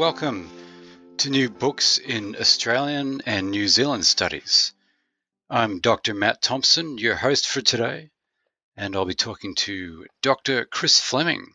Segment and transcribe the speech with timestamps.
[0.00, 0.50] Welcome
[1.18, 4.72] to New Books in Australian and New Zealand Studies.
[5.50, 6.14] I'm Dr.
[6.14, 8.08] Matt Thompson, your host for today,
[8.78, 10.64] and I'll be talking to Dr.
[10.64, 11.52] Chris Fleming.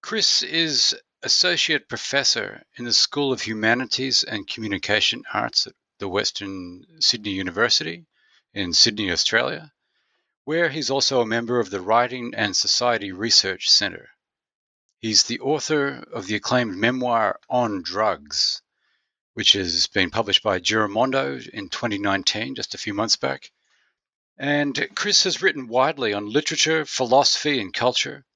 [0.00, 6.86] Chris is Associate Professor in the School of Humanities and Communication Arts at the Western
[6.98, 8.06] Sydney University
[8.54, 9.70] in Sydney, Australia,
[10.44, 14.08] where he's also a member of the Writing and Society Research Centre.
[15.00, 18.60] He's the author of the acclaimed memoir On Drugs,
[19.32, 23.50] which has been published by Giramondo in 2019, just a few months back.
[24.36, 28.26] And Chris has written widely on literature, philosophy, and culture.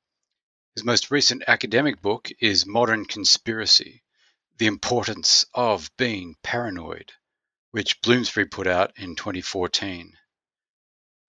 [0.75, 4.03] His most recent academic book is Modern Conspiracy
[4.57, 7.13] The Importance of Being Paranoid,
[7.73, 10.17] which Bloomsbury put out in 2014.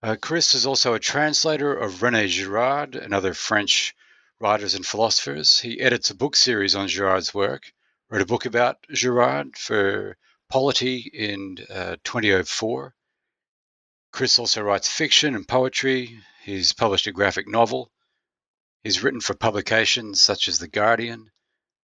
[0.02, 3.94] Uh, Chris is also a translator of Rene Girard another French
[4.38, 5.58] writers and philosophers.
[5.58, 7.72] He edits a book series on Girard's work,
[8.10, 10.16] wrote a book about Girard for
[10.50, 12.94] Polity in uh, 2004.
[14.12, 16.18] Chris also writes fiction and poetry.
[16.44, 17.90] He's published a graphic novel.
[18.84, 21.30] He's written for publications such as The Guardian,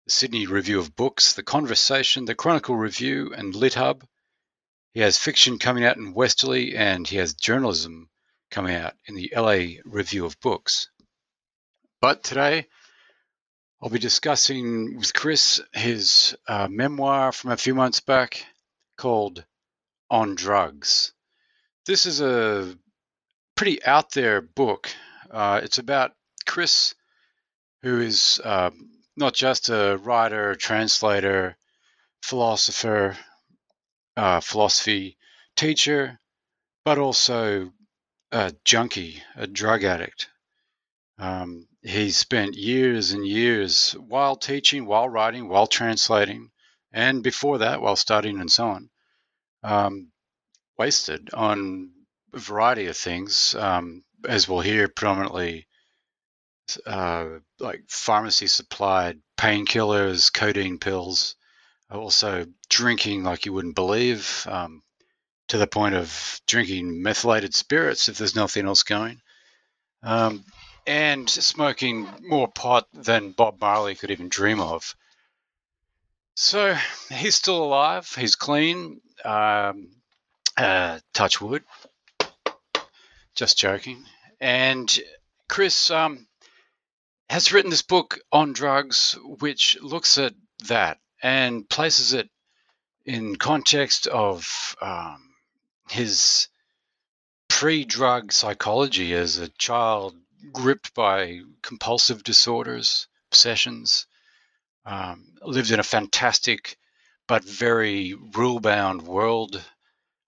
[0.04, 4.06] the Sydney Review of Books, The Conversation, The Chronicle Review, and LitHub.
[4.94, 8.09] He has fiction coming out in Westerly, and he has journalism
[8.50, 10.91] coming out in the LA Review of Books.
[12.03, 12.67] But today,
[13.81, 18.45] I'll be discussing with Chris his uh, memoir from a few months back
[18.99, 19.45] called
[20.11, 21.13] On Drugs.
[21.87, 22.77] This is a
[23.55, 24.91] pretty out there book.
[25.31, 26.11] Uh, it's about
[26.45, 26.97] Chris,
[27.83, 28.71] who is uh,
[29.17, 31.57] not just a writer, translator,
[32.21, 33.17] philosopher,
[34.17, 35.19] uh, philosophy
[35.55, 36.19] teacher,
[36.84, 37.73] but also
[38.33, 40.29] a junkie, a drug addict.
[41.17, 46.50] Um, he spent years and years while teaching, while writing, while translating,
[46.93, 48.91] and before that, while studying and so on,
[49.65, 50.12] um,
[50.78, 51.91] wasted on
[52.32, 55.66] a variety of things, um, as we'll hear predominantly
[56.87, 57.26] uh,
[57.59, 61.34] like pharmacy supplied painkillers, codeine pills,
[61.91, 64.82] also drinking like you wouldn't believe, um,
[65.48, 69.21] to the point of drinking methylated spirits if there's nothing else going.
[70.03, 70.44] Um,
[70.87, 74.94] and smoking more pot than Bob Marley could even dream of.
[76.34, 76.76] So
[77.10, 78.09] he's still alive.
[78.15, 79.00] He's clean.
[79.25, 79.91] Um,
[80.56, 81.62] uh, touch wood.
[83.34, 84.04] Just joking.
[84.41, 84.98] And
[85.48, 86.26] Chris um,
[87.28, 90.34] has written this book on drugs, which looks at
[90.69, 92.28] that and places it
[93.04, 95.34] in context of um,
[95.88, 96.48] his
[97.48, 100.16] pre-drug psychology as a child
[100.53, 104.06] gripped by compulsive disorders, obsessions,
[104.84, 106.76] um, lived in a fantastic
[107.28, 109.62] but very rule bound world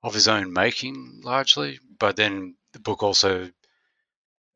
[0.02, 1.80] of his own making, largely.
[1.98, 3.50] But then the book also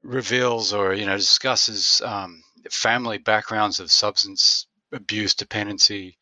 [0.02, 6.16] reveals or you know discusses um, family backgrounds of substance abuse dependency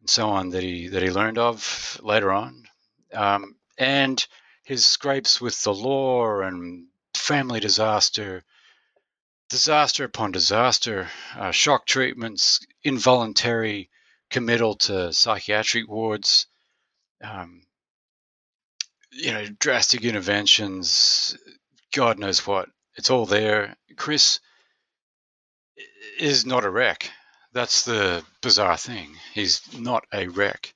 [0.00, 2.64] and so on that he that he learned of later on
[3.12, 4.26] um, and
[4.62, 8.42] his scrapes with the law and family disaster
[9.50, 13.90] disaster upon disaster, uh, shock treatments, involuntary
[14.30, 16.46] committal to psychiatric wards,
[17.22, 17.62] um,
[19.10, 21.36] you know, drastic interventions,
[21.92, 22.68] God knows what.
[22.94, 23.76] It's all there.
[23.96, 24.40] Chris
[26.18, 27.10] is not a wreck.
[27.52, 29.16] That's the bizarre thing.
[29.34, 30.72] He's not a wreck.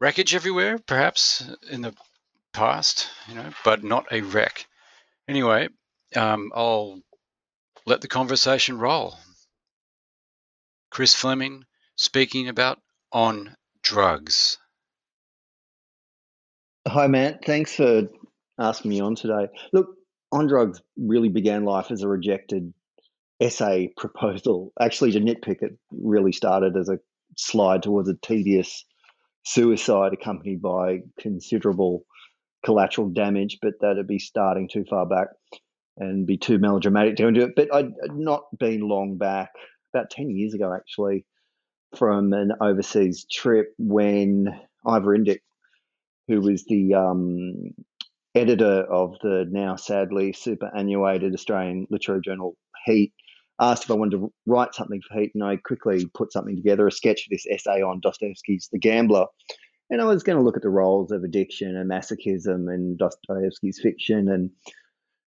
[0.00, 1.94] Wreckage everywhere, perhaps in the
[2.52, 4.66] past, you know, but not a wreck.
[5.28, 5.68] Anyway,
[6.14, 7.00] um, I'll
[7.86, 9.14] let the conversation roll.
[10.90, 12.78] Chris Fleming speaking about
[13.12, 14.58] on drugs.
[16.88, 17.44] Hi, Matt.
[17.44, 18.08] Thanks for
[18.58, 19.48] asking me on today.
[19.72, 19.88] Look,
[20.32, 22.72] On Drugs really began life as a rejected
[23.40, 24.72] essay proposal.
[24.80, 26.98] Actually, to nitpick, it really started as a
[27.36, 28.84] slide towards a tedious
[29.44, 32.04] suicide accompanied by considerable
[32.64, 35.28] collateral damage, but that'd be starting too far back
[35.98, 37.52] and be too melodramatic to into it.
[37.56, 39.50] But I'd not been long back,
[39.94, 41.24] about 10 years ago, actually,
[41.96, 44.48] from an overseas trip when
[44.86, 45.40] Ivor Indik,
[46.28, 47.74] who was the um,
[48.34, 53.12] editor of the now sadly superannuated Australian literary journal Heat,
[53.60, 56.86] asked if I wanted to write something for Heat, and I quickly put something together,
[56.86, 59.26] a sketch for this essay on Dostoevsky's The Gambler.
[59.88, 63.80] And I was going to look at the roles of addiction and masochism and Dostoevsky's
[63.80, 64.50] fiction and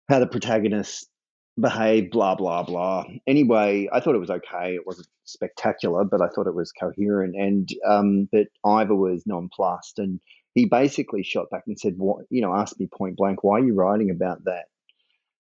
[0.09, 1.07] how the protagonists
[1.61, 3.05] behave, blah, blah, blah.
[3.27, 4.75] Anyway, I thought it was okay.
[4.75, 7.37] It wasn't spectacular, but I thought it was coherent.
[7.37, 9.99] And, um, but Ivor was nonplussed.
[9.99, 10.21] And
[10.55, 13.65] he basically shot back and said, what, you know, asked me point blank, why are
[13.65, 14.65] you writing about that?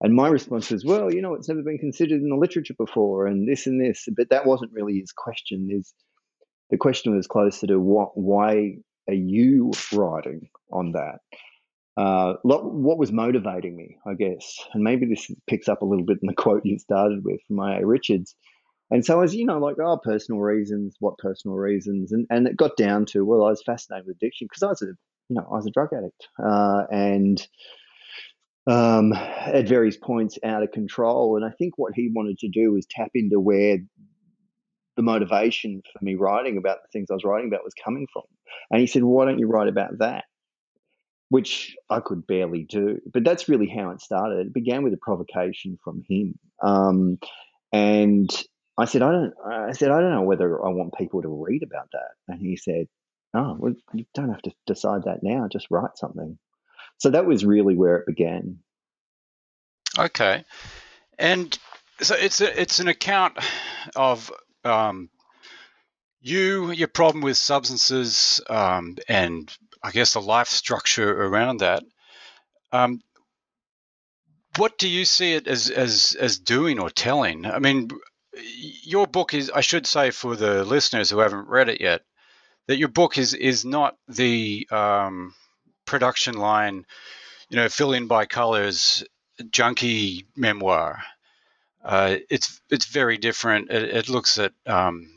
[0.03, 3.27] And my response was, well, you know, it's never been considered in the literature before,
[3.27, 4.07] and this and this.
[4.15, 5.69] But that wasn't really his question.
[5.71, 5.95] Is
[6.69, 8.11] the question was closer to what?
[8.17, 8.77] Why
[9.09, 11.21] are you writing on that?
[11.97, 16.19] Uh, what was motivating me, I guess, and maybe this picks up a little bit
[16.21, 17.87] in the quote you started with from I.A.
[17.87, 18.35] Richards.
[18.91, 22.13] And so I was, you know, like, oh, personal reasons, what personal reasons?
[22.13, 24.83] And, and it got down to, well, I was fascinated with addiction because I was
[24.83, 24.87] a,
[25.29, 26.29] you know, I was a drug addict.
[26.43, 27.47] Uh, and
[28.69, 31.37] um, at various points out of control.
[31.37, 33.79] And I think what he wanted to do was tap into where
[34.97, 38.23] the motivation for me writing about the things I was writing about was coming from.
[38.71, 40.25] And he said, well, why don't you write about that?
[41.29, 43.01] Which I could barely do.
[43.13, 44.47] But that's really how it started.
[44.47, 46.39] It began with a provocation from him.
[46.63, 47.19] Um,
[47.73, 48.31] and
[48.79, 51.63] I said, I don't I said, I don't know whether I want people to read
[51.63, 52.11] about that.
[52.29, 52.87] And he said,
[53.35, 56.39] Oh, well, you don't have to decide that now, just write something.
[56.99, 58.61] So that was really where it began.
[59.99, 60.45] Okay,
[61.19, 61.59] and
[62.01, 63.39] so it's a, it's an account
[63.95, 64.31] of
[64.65, 65.09] um,
[66.21, 69.55] you, your problem with substances, um, and
[69.87, 71.85] I guess the life structure around that.
[72.73, 73.01] Um,
[74.57, 77.47] what do you see it as, as as doing or telling?
[77.47, 77.91] I mean,
[78.83, 82.03] your book is, I should say, for the listeners who haven't read it yet,
[82.67, 85.35] that your book is is not the um,
[85.85, 86.85] production line,
[87.49, 89.05] you know, fill in by colors,
[89.53, 91.01] junkie memoir.
[91.85, 93.71] Uh, it's it's very different.
[93.71, 95.09] It, it looks at um,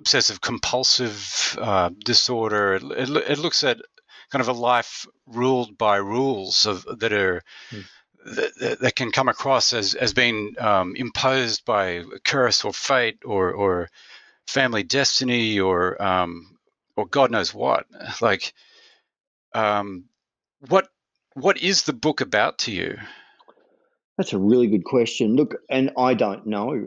[0.00, 2.74] obsessive compulsive uh, disorder.
[2.74, 3.78] It, it, it, looks at
[4.30, 7.42] kind of a life ruled by rules of, that are.
[7.70, 7.84] Mm.
[8.22, 13.50] That, that, can come across as, as being um, imposed by curse or fate or,
[13.50, 13.88] or
[14.46, 16.58] family destiny or um,
[16.96, 17.86] or God knows what.
[18.20, 18.52] Like
[19.54, 20.04] um,
[20.68, 20.88] what
[21.34, 22.98] what is the book about to you?
[24.20, 25.34] That's a really good question.
[25.34, 26.86] Look, and I don't know.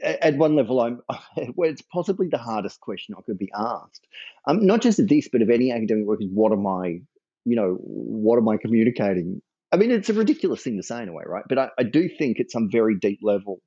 [0.00, 1.02] At one level, I'm.
[1.36, 4.06] It's possibly the hardest question I could be asked.
[4.46, 6.22] Um, not just of this, but of any academic work.
[6.22, 7.00] Is what am I?
[7.44, 9.42] You know, what am I communicating?
[9.72, 11.42] I mean, it's a ridiculous thing to say in a way, right?
[11.48, 13.60] But I, I do think at some very deep level,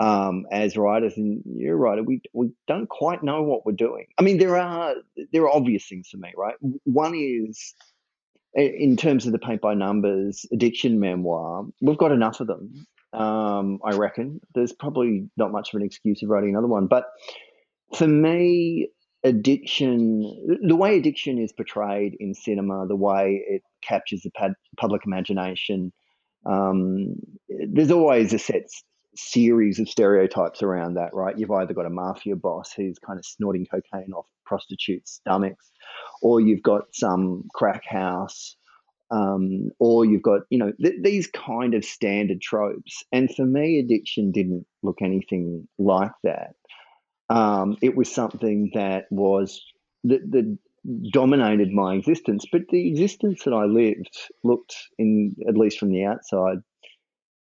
[0.00, 4.06] um, as writers, and you're right, we we don't quite know what we're doing.
[4.16, 4.94] I mean, there are
[5.34, 6.54] there are obvious things for me, right?
[6.84, 7.74] One is
[8.56, 11.66] in terms of the paint by numbers addiction memoir.
[11.80, 14.40] We've got enough of them, um, I reckon.
[14.54, 17.04] There's probably not much of an excuse of writing another one, but
[17.94, 18.88] for me,
[19.22, 25.92] addiction, the way addiction is portrayed in cinema, the way it captures the public imagination.
[26.46, 27.16] Um,
[27.48, 28.68] there's always a set
[29.16, 31.38] series of stereotypes around that, right?
[31.38, 35.72] You've either got a mafia boss who's kind of snorting cocaine off prostitutes' stomachs,
[36.22, 38.56] or you've got some crack house,
[39.10, 43.04] um, or you've got, you know, th- these kind of standard tropes.
[43.12, 46.54] And for me, addiction didn't look anything like that.
[47.28, 49.60] Um, it was something that was
[50.04, 50.58] that, that
[51.12, 56.04] dominated my existence, but the existence that I lived looked, in at least from the
[56.04, 56.58] outside,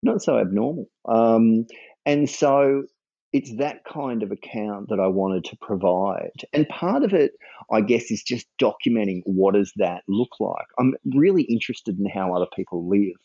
[0.04, 0.88] not so abnormal.
[1.06, 1.66] Um,
[2.06, 2.84] and so
[3.32, 6.44] it's that kind of account that I wanted to provide.
[6.54, 7.32] And part of it,
[7.72, 10.68] I guess, is just documenting what does that look like.
[10.78, 13.16] I'm really interested in how other people live.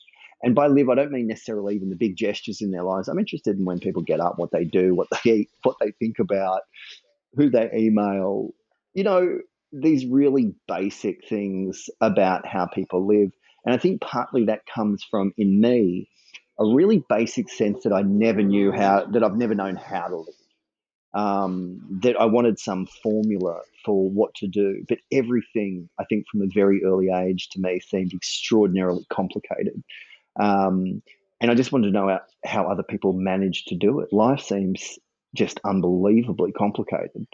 [0.43, 3.09] And by live, I don't mean necessarily even the big gestures in their lives.
[3.09, 5.91] I'm interested in when people get up, what they do, what they eat, what they
[5.99, 6.63] think about,
[7.35, 8.55] who they email.
[8.95, 9.41] You know,
[9.73, 13.33] these really basic things about how people live
[13.69, 16.09] And I think partly that comes from, in me,
[16.59, 20.17] a really basic sense that I never knew how, that I've never known how to
[20.17, 20.35] live.
[21.15, 24.85] Um, that I wanted some formula for what to do.
[24.89, 29.83] But everything, I think, from a very early age to me seemed extraordinarily complicated.
[30.39, 31.03] Um,
[31.41, 34.13] and I just wanted to know how, other people managed to do it.
[34.13, 34.99] Life seems
[35.35, 37.27] just unbelievably complicated.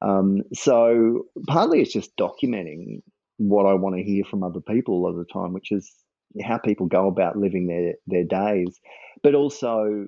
[0.00, 3.02] Um, so partly it's just documenting
[3.36, 5.92] what I want to hear from other people all of the time, which is
[6.40, 8.80] how people go about living their their days,
[9.22, 10.06] but also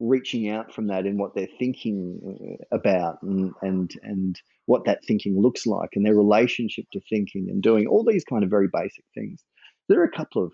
[0.00, 5.04] reaching out from that in what they're thinking uh, about and and and what that
[5.06, 8.68] thinking looks like and their relationship to thinking and doing all these kind of very
[8.72, 9.42] basic things.
[9.88, 10.52] There are a couple of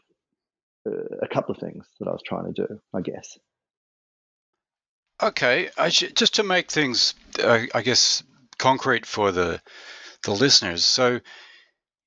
[0.87, 3.38] uh, a couple of things that I was trying to do, I guess.
[5.21, 8.23] Okay, just to make things, uh, I guess,
[8.57, 9.61] concrete for the
[10.23, 10.85] the listeners.
[10.85, 11.21] So,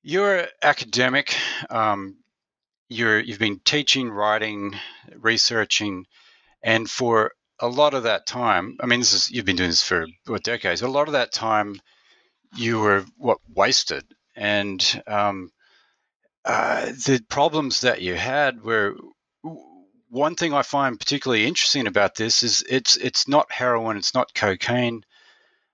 [0.02, 1.36] you're academic.
[1.68, 2.16] Um,
[2.92, 4.74] you're you've been teaching, writing,
[5.16, 6.06] researching,
[6.62, 9.82] and for a lot of that time, I mean, this is you've been doing this
[9.82, 10.82] for what decades.
[10.82, 11.80] A lot of that time,
[12.56, 14.04] you were what wasted,
[14.36, 15.50] and um,
[16.44, 18.96] uh, the problems that you had were
[20.12, 24.34] one thing I find particularly interesting about this is it's it's not heroin, it's not
[24.34, 25.04] cocaine,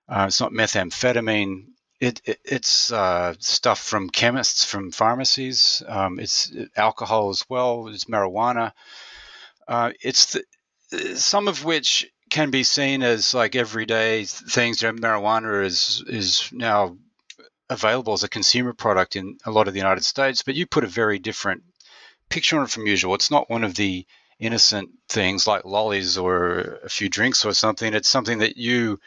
[0.07, 1.65] uh, it's not methamphetamine.
[1.99, 5.83] It, it it's uh, stuff from chemists, from pharmacies.
[5.87, 7.87] Um, it's alcohol as well.
[7.87, 8.71] It's marijuana.
[9.67, 10.33] Uh, it's
[10.91, 14.81] the, some of which can be seen as like everyday things.
[14.81, 16.97] Marijuana is is now
[17.69, 20.83] available as a consumer product in a lot of the United States, but you put
[20.83, 21.63] a very different
[22.29, 23.15] picture on it from usual.
[23.15, 24.05] It's not one of the
[24.39, 27.93] innocent things like lollies or a few drinks or something.
[27.93, 28.99] It's something that you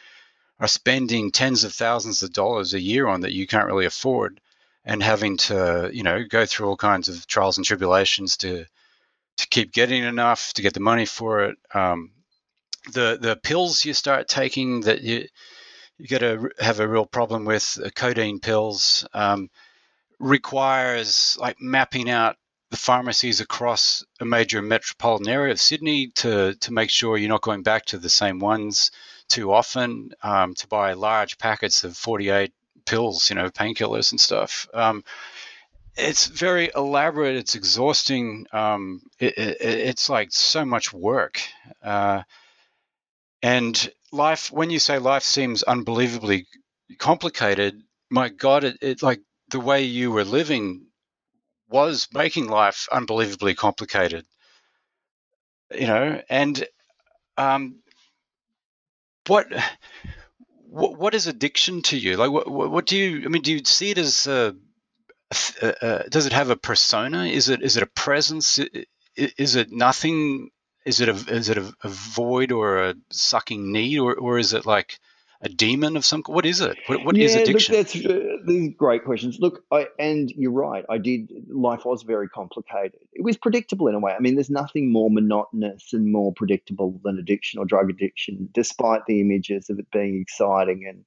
[0.59, 4.39] are spending tens of thousands of dollars a year on that you can't really afford
[4.85, 8.65] and having to, you know, go through all kinds of trials and tribulations to
[9.37, 11.57] to keep getting enough to get the money for it.
[11.73, 12.11] Um,
[12.91, 15.27] the the pills you start taking that you
[15.97, 19.49] you got to have a real problem with uh, codeine pills um,
[20.19, 22.35] requires like mapping out
[22.71, 27.41] the pharmacies across a major metropolitan area of Sydney to to make sure you're not
[27.41, 28.91] going back to the same ones
[29.27, 30.11] too often.
[30.21, 32.51] Um, to buy large packets of 48
[32.85, 34.67] pills, you know, painkillers and stuff.
[34.73, 35.03] Um,
[35.95, 37.35] it's very elaborate.
[37.35, 38.47] It's exhausting.
[38.51, 41.41] Um, it, it, it's like so much work.
[41.83, 42.23] Uh,
[43.41, 46.47] and life, when you say life seems unbelievably
[46.97, 50.87] complicated, my God, it, it like the way you were living
[51.69, 54.25] was making life unbelievably complicated.
[55.75, 56.65] You know, and
[57.37, 57.81] um,
[59.27, 59.47] what
[60.67, 62.17] what what is addiction to you?
[62.17, 63.25] Like, what what do you?
[63.25, 64.55] I mean, do you see it as a,
[65.61, 67.25] a, a does it have a persona?
[67.25, 68.59] Is it is it a presence?
[69.15, 70.49] Is it nothing?
[70.85, 74.53] Is it a is it a, a void or a sucking need, or or is
[74.53, 74.99] it like
[75.43, 76.23] a demon of some?
[76.25, 76.77] What is it?
[76.87, 77.75] What, what yeah, is addiction?
[77.75, 79.37] Look, that's uh, these great questions.
[79.39, 80.85] Look, I, and you're right.
[80.89, 81.29] I did.
[81.49, 82.99] Life was very complicated.
[83.11, 84.13] It was predictable in a way.
[84.13, 89.01] I mean, there's nothing more monotonous and more predictable than addiction or drug addiction, despite
[89.05, 91.03] the images of it being exciting and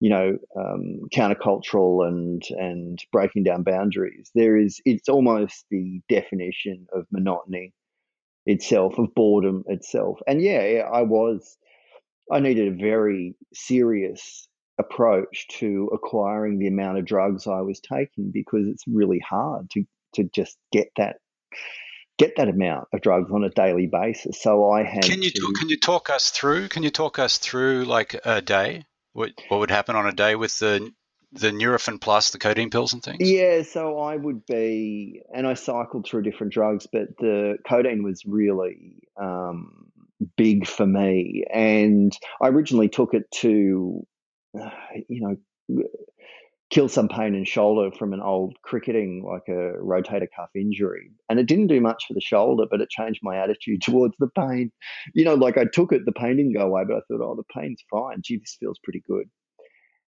[0.00, 4.30] you know um, countercultural and and breaking down boundaries.
[4.36, 4.80] There is.
[4.84, 7.72] It's almost the definition of monotony
[8.46, 10.20] itself, of boredom itself.
[10.28, 11.56] And yeah, I was
[12.30, 18.30] I needed a very serious approach to acquiring the amount of drugs I was taking
[18.32, 21.16] because it's really hard to to just get that
[22.18, 24.40] get that amount of drugs on a daily basis.
[24.40, 25.02] So I had.
[25.02, 26.68] Can you to, talk, can you talk us through?
[26.68, 28.84] Can you talk us through like a day?
[29.12, 30.90] What what would happen on a day with the
[31.32, 33.28] the Nurofen Plus, the codeine pills and things?
[33.28, 38.22] Yeah, so I would be, and I cycled through different drugs, but the codeine was
[38.24, 39.83] really um,
[40.36, 41.44] big for me.
[41.52, 44.06] And I originally took it to,
[44.60, 44.70] uh,
[45.08, 45.82] you know,
[46.70, 51.10] kill some pain in shoulder from an old cricketing, like a rotator cuff injury.
[51.28, 54.28] And it didn't do much for the shoulder, but it changed my attitude towards the
[54.36, 54.72] pain.
[55.14, 57.36] You know, like I took it, the pain didn't go away, but I thought, oh,
[57.36, 58.22] the pain's fine.
[58.24, 59.28] Gee, this feels pretty good.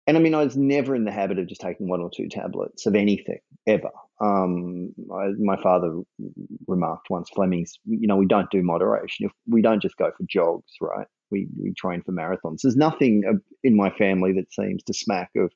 [0.07, 2.27] And I mean, I was never in the habit of just taking one or two
[2.29, 3.91] tablets of anything ever.
[4.21, 6.01] Um, I, my father
[6.67, 9.25] remarked once, Fleming's, you know, we don't do moderation.
[9.25, 11.07] If we don't just go for jogs, right?
[11.31, 12.61] We we train for marathons.
[12.63, 13.23] There's nothing
[13.63, 15.51] in my family that seems to smack of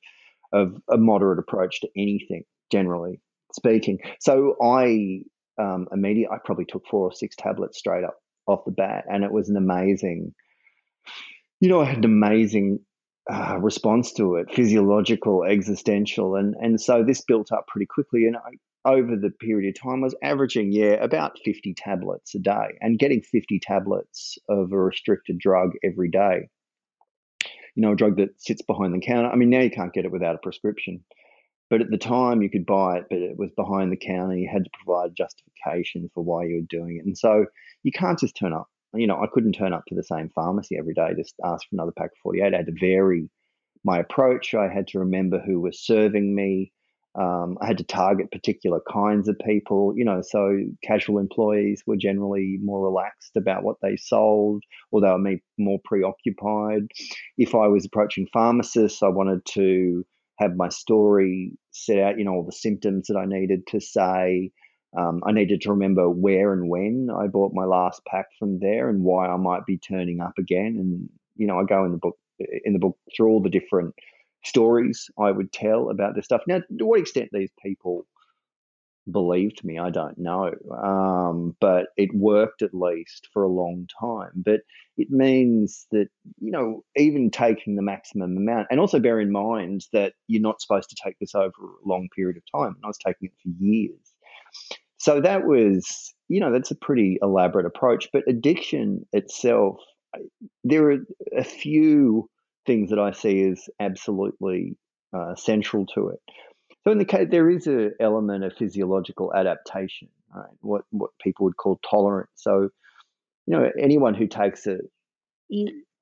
[0.52, 3.20] of a moderate approach to anything, generally
[3.52, 3.98] speaking.
[4.20, 5.20] So I
[5.58, 8.16] um, immediately, I probably took four or six tablets straight up
[8.46, 10.34] off the bat, and it was an amazing.
[11.60, 12.80] You know, I had an amazing
[13.30, 18.26] uh, response to it, physiological, existential, and and so this built up pretty quickly.
[18.26, 18.50] And I,
[18.84, 22.98] over the period of time, I was averaging, yeah, about 50 tablets a day and
[22.98, 26.48] getting 50 tablets of a restricted drug every day.
[27.74, 29.30] You know, a drug that sits behind the counter.
[29.30, 31.02] I mean, now you can't get it without a prescription.
[31.70, 34.36] But at the time, you could buy it, but it was behind the counter.
[34.36, 37.06] You had to provide justification for why you were doing it.
[37.06, 37.46] And so
[37.82, 38.68] you can't just turn up.
[38.94, 41.74] You know, I couldn't turn up to the same pharmacy every day, just ask for
[41.76, 42.54] another pack of 48.
[42.54, 43.28] I had to vary
[43.84, 44.54] my approach.
[44.54, 46.72] I had to remember who was serving me.
[47.16, 51.96] Um, I had to target particular kinds of people, you know, so casual employees were
[51.96, 56.88] generally more relaxed about what they sold, or they were more preoccupied.
[57.38, 60.04] If I was approaching pharmacists, I wanted to
[60.40, 64.50] have my story set out, you know, all the symptoms that I needed to say.
[64.96, 68.88] Um, I needed to remember where and when I bought my last pack from there
[68.88, 70.76] and why I might be turning up again.
[70.78, 72.16] And, you know, I go in the book
[72.64, 73.94] in the book through all the different
[74.44, 76.42] stories I would tell about this stuff.
[76.46, 78.06] Now, to what extent these people
[79.10, 80.52] believed me, I don't know.
[80.82, 84.30] Um, but it worked at least for a long time.
[84.34, 84.60] But
[84.96, 86.08] it means that,
[86.40, 90.60] you know, even taking the maximum amount, and also bear in mind that you're not
[90.60, 92.74] supposed to take this over a long period of time.
[92.76, 94.14] And I was taking it for years.
[95.04, 98.08] So that was, you know, that's a pretty elaborate approach.
[98.10, 99.76] But addiction itself,
[100.64, 100.96] there are
[101.36, 102.30] a few
[102.64, 104.78] things that I see as absolutely
[105.14, 106.20] uh, central to it.
[106.84, 110.48] So in the case, there is an element of physiological adaptation, right?
[110.62, 112.30] What what people would call tolerance.
[112.36, 112.70] So,
[113.46, 114.78] you know, anyone who takes a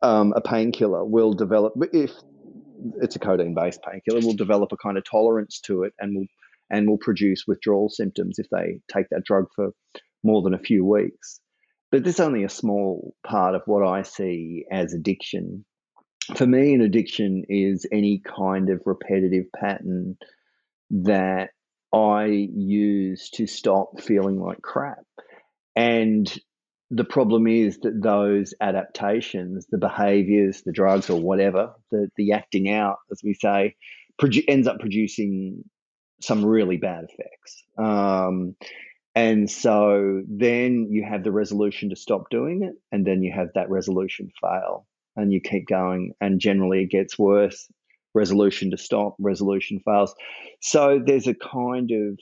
[0.02, 2.12] um, a painkiller will develop if
[3.00, 6.26] it's a codeine based painkiller will develop a kind of tolerance to it and will
[6.72, 9.70] and will produce withdrawal symptoms if they take that drug for
[10.24, 11.40] more than a few weeks.
[11.92, 15.64] But this is only a small part of what I see as addiction.
[16.36, 20.16] For me, an addiction is any kind of repetitive pattern
[20.90, 21.50] that
[21.92, 25.04] I use to stop feeling like crap.
[25.76, 26.32] And
[26.90, 32.70] the problem is that those adaptations, the behaviors, the drugs, or whatever, the, the acting
[32.70, 33.74] out, as we say,
[34.20, 35.64] produ- ends up producing
[36.22, 37.64] some really bad effects.
[37.78, 38.54] Um,
[39.14, 43.48] and so then you have the resolution to stop doing it, and then you have
[43.54, 47.70] that resolution fail, and you keep going, and generally it gets worse
[48.14, 50.14] resolution to stop, resolution fails.
[50.60, 52.18] So there's a kind of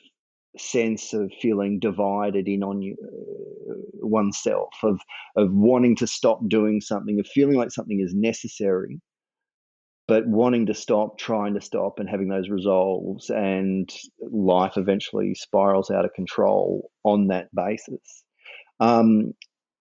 [0.57, 5.01] sense of feeling divided in on you, uh, oneself, of
[5.37, 9.01] of wanting to stop doing something, of feeling like something is necessary,
[10.11, 13.89] but wanting to stop, trying to stop, and having those resolves, and
[14.21, 18.25] life eventually spirals out of control on that basis.
[18.81, 19.35] Um,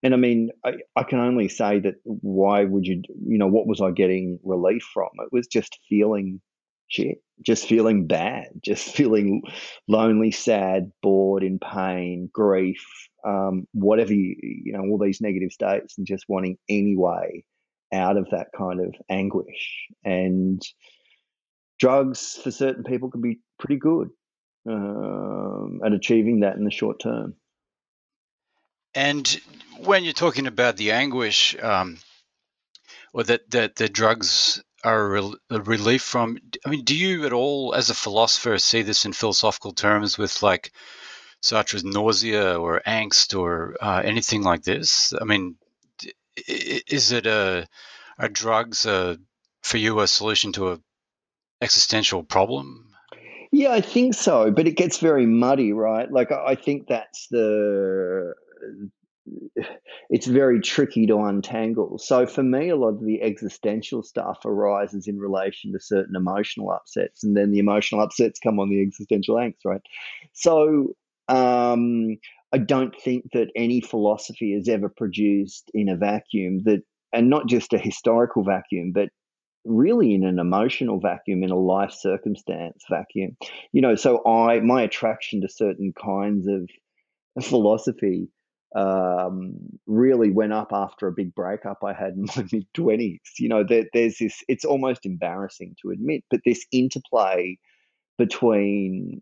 [0.04, 3.66] and I mean, I, I can only say that why would you, you know, what
[3.66, 5.10] was I getting relief from?
[5.18, 6.42] It was just feeling
[6.90, 9.42] shit, just feeling bad, just feeling
[9.88, 12.86] lonely, sad, bored, in pain, grief,
[13.26, 17.46] um, whatever you, you know, all these negative states, and just wanting any way
[17.94, 19.88] out of that kind of anguish.
[20.04, 20.62] And
[21.80, 24.10] drugs for certain people can be pretty good
[24.68, 27.36] um, at achieving that in the short term.
[28.94, 29.40] And
[29.78, 31.98] when you're talking about the anguish, um,
[33.14, 37.74] or that, that the drugs are a, relief from, I mean, do you at all,
[37.74, 40.72] as a philosopher, see this in philosophical terms with like
[41.74, 45.14] as nausea or angst or uh, anything like this?
[45.20, 45.56] I mean,
[46.48, 47.68] is it a
[48.18, 49.18] are drugs a,
[49.64, 50.80] for you a solution to a
[51.62, 52.86] existential problem?
[53.52, 56.12] Yeah, I think so, but it gets very muddy, right?
[56.12, 58.34] Like I think that's the
[60.10, 61.98] it's very tricky to untangle.
[61.98, 66.72] So for me, a lot of the existential stuff arises in relation to certain emotional
[66.72, 69.82] upsets, and then the emotional upsets come on the existential angst, right?
[70.34, 70.96] So
[71.28, 72.18] um,
[72.54, 76.82] I don't think that any philosophy is ever produced in a vacuum that,
[77.14, 79.10] and not just a historical vacuum, but
[79.66, 83.36] really in an emotional vacuum in a life circumstance vacuum
[83.74, 86.70] you know so i my attraction to certain kinds of
[87.44, 88.30] philosophy
[88.76, 89.56] um,
[89.88, 93.18] really went up after a big breakup I had in my mid 20s.
[93.40, 97.58] You know, there, there's this, it's almost embarrassing to admit, but this interplay
[98.18, 99.22] between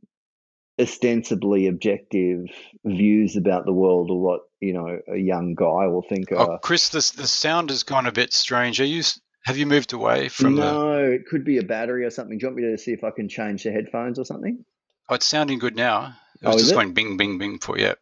[0.80, 2.46] ostensibly objective
[2.86, 6.32] views about the world or what, you know, a young guy will think.
[6.32, 8.80] Oh, Chris, the, the sound has gone a bit strange.
[8.80, 9.04] Are you,
[9.44, 11.12] have you moved away from no, the...
[11.13, 12.38] it could be a battery or something.
[12.38, 14.63] Do you want me to see if I can change the headphones or something?
[15.10, 16.16] Oh, it's sounding good now.
[16.42, 17.94] It was oh, just going bing, bing, bing for you.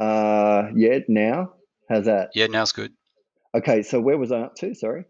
[0.00, 1.52] Uh, yeah, now
[1.88, 2.30] how's that?
[2.34, 2.92] Yeah, now's good.
[3.54, 4.74] Okay, so where was I up to?
[4.74, 5.04] Sorry.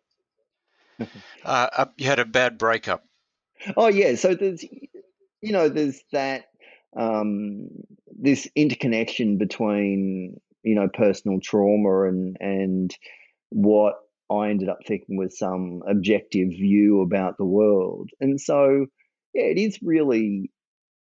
[1.45, 3.05] uh, you had a bad breakup.
[3.77, 6.48] Oh yeah, so there's, you know, there's that.
[6.97, 7.69] Um,
[8.09, 12.97] this interconnection between you know personal trauma and and
[13.51, 13.95] what
[14.31, 18.11] I ended up thinking was some objective view about the world.
[18.21, 18.87] And so,
[19.33, 20.51] yeah, it is really,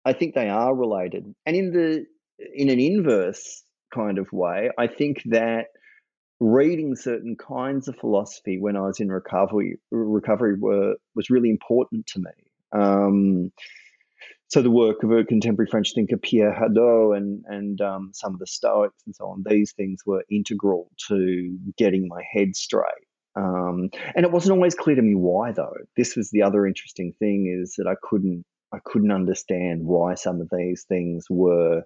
[0.04, 1.34] I think they are related.
[1.44, 2.06] And in the
[2.54, 3.62] in an inverse
[3.94, 5.66] kind of way, I think that
[6.40, 12.06] reading certain kinds of philosophy when I was in recovery recovery were was really important
[12.08, 12.30] to me.
[12.72, 13.52] Um,
[14.50, 18.40] so the work of a contemporary French thinker Pierre Hadot and and um, some of
[18.40, 23.06] the Stoics and so on, these things were integral to getting my head straight.
[23.36, 25.72] Um, and it wasn't always clear to me why, though.
[25.96, 30.40] This was the other interesting thing is that I couldn't I couldn't understand why some
[30.40, 31.82] of these things were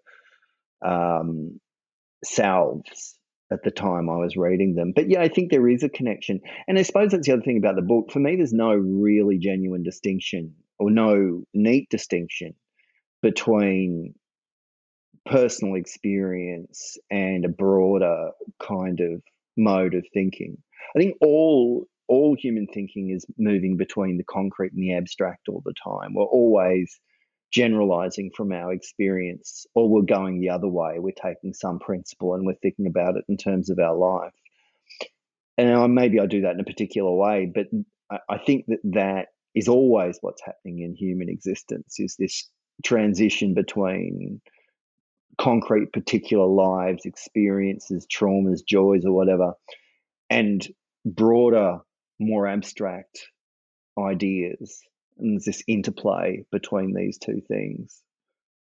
[0.85, 1.61] um,
[2.25, 3.19] salves
[3.53, 4.93] at the time I was reading them.
[4.97, 6.41] But yeah, I think there is a connection.
[6.67, 8.11] And I suppose that's the other thing about the book.
[8.11, 12.55] For me, there's no really genuine distinction or no neat distinction
[13.23, 14.15] between
[15.27, 19.23] personal experience and a broader kind of
[19.57, 20.57] mode of thinking.
[20.95, 25.63] I think all all human thinking is moving between the concrete and the abstract all
[25.65, 26.13] the time.
[26.15, 27.01] We're always
[27.51, 30.99] generalizing from our experience, or we're going the other way.
[30.99, 34.33] We're taking some principle and we're thinking about it in terms of our life.
[35.57, 37.69] And maybe I do that in a particular way, but
[38.29, 42.49] I think that that is always what's happening in human existence is this
[42.85, 44.41] transition between
[45.39, 49.55] concrete particular lives experiences traumas joys or whatever
[50.31, 50.67] and
[51.05, 51.79] broader
[52.19, 53.29] more abstract
[53.99, 54.81] ideas.
[55.19, 58.01] And there's this interplay between these two things.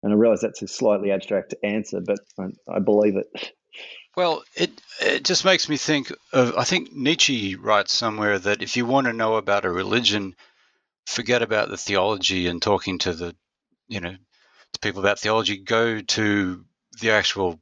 [0.01, 3.51] And i realize that's a slightly abstract answer but i, I believe it.
[4.15, 8.77] Well it it just makes me think of i think nietzsche writes somewhere that if
[8.77, 10.35] you want to know about a religion
[11.09, 13.35] forget about the theology and talking to the,
[13.87, 14.15] you know,
[14.73, 15.57] to people about theology.
[15.57, 16.63] Go to
[17.01, 17.59] the actual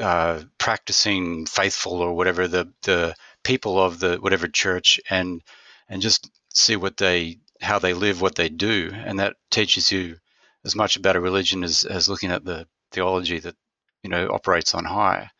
[0.00, 5.42] uh, practicing faithful or whatever the the people of the whatever church and
[5.88, 10.16] and just see what they how they live, what they do, and that teaches you
[10.64, 13.56] as much about a religion as as looking at the theology that
[14.04, 15.30] you know operates on high.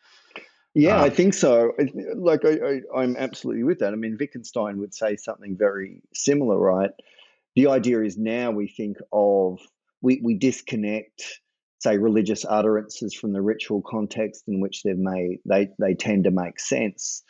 [0.73, 1.73] Yeah, um, I think so.
[2.15, 3.93] Like I, I, I'm absolutely with that.
[3.93, 6.91] I mean, Wittgenstein would say something very similar, right?
[7.55, 9.59] The idea is now we think of
[10.01, 11.41] we, we disconnect
[11.79, 16.31] say religious utterances from the ritual context in which they've made they they tend to
[16.31, 17.23] make sense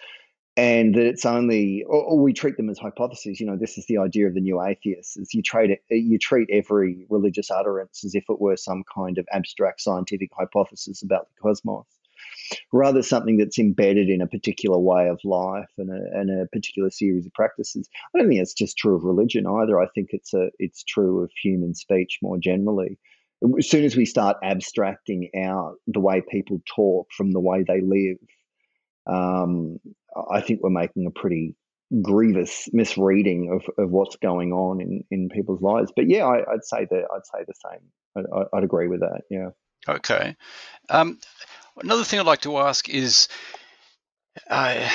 [0.57, 3.85] and that it's only or, or, we treat them as hypotheses you know this is
[3.85, 8.03] the idea of the new atheists is you treat it you treat every religious utterance
[8.03, 11.85] as if it were some kind of abstract scientific hypothesis about the cosmos
[12.73, 16.89] rather something that's embedded in a particular way of life and a, and a particular
[16.89, 17.89] series of practices.
[18.13, 19.79] I don't think it's just true of religion either.
[19.79, 22.97] I think it's a it's true of human speech more generally.
[23.57, 27.79] As soon as we start abstracting out the way people talk from the way they
[27.79, 28.17] live,
[29.07, 29.79] um,
[30.29, 31.55] I think we're making a pretty
[32.01, 35.91] grievous misreading of, of what's going on in, in people's lives.
[35.95, 38.25] But yeah, I, would say that I'd say the same.
[38.33, 39.21] I, would agree with that.
[39.29, 39.49] Yeah.
[39.87, 40.35] Okay.
[40.89, 41.19] Um,
[41.79, 43.27] Another thing I'd like to ask is,
[44.49, 44.89] uh,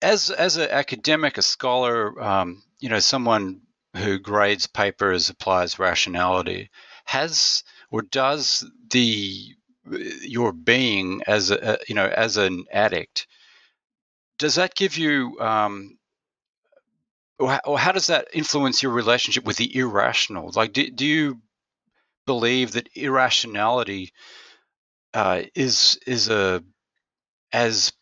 [0.00, 3.62] as as an academic, a scholar, um, you know, someone
[3.96, 6.70] who grades papers, applies rationality,
[7.04, 9.54] has or does the
[10.22, 13.26] your being as a you know as an addict
[14.38, 15.98] does that give you um,
[17.38, 20.50] or how does that influence your relationship with the irrational?
[20.54, 21.40] Like do, do you
[22.26, 24.12] believe that irrationality
[25.14, 26.62] uh, is is a
[27.52, 27.92] as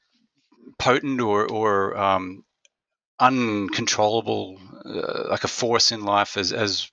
[0.78, 2.44] potent or or um,
[3.18, 6.90] uncontrollable uh, like a force in life as as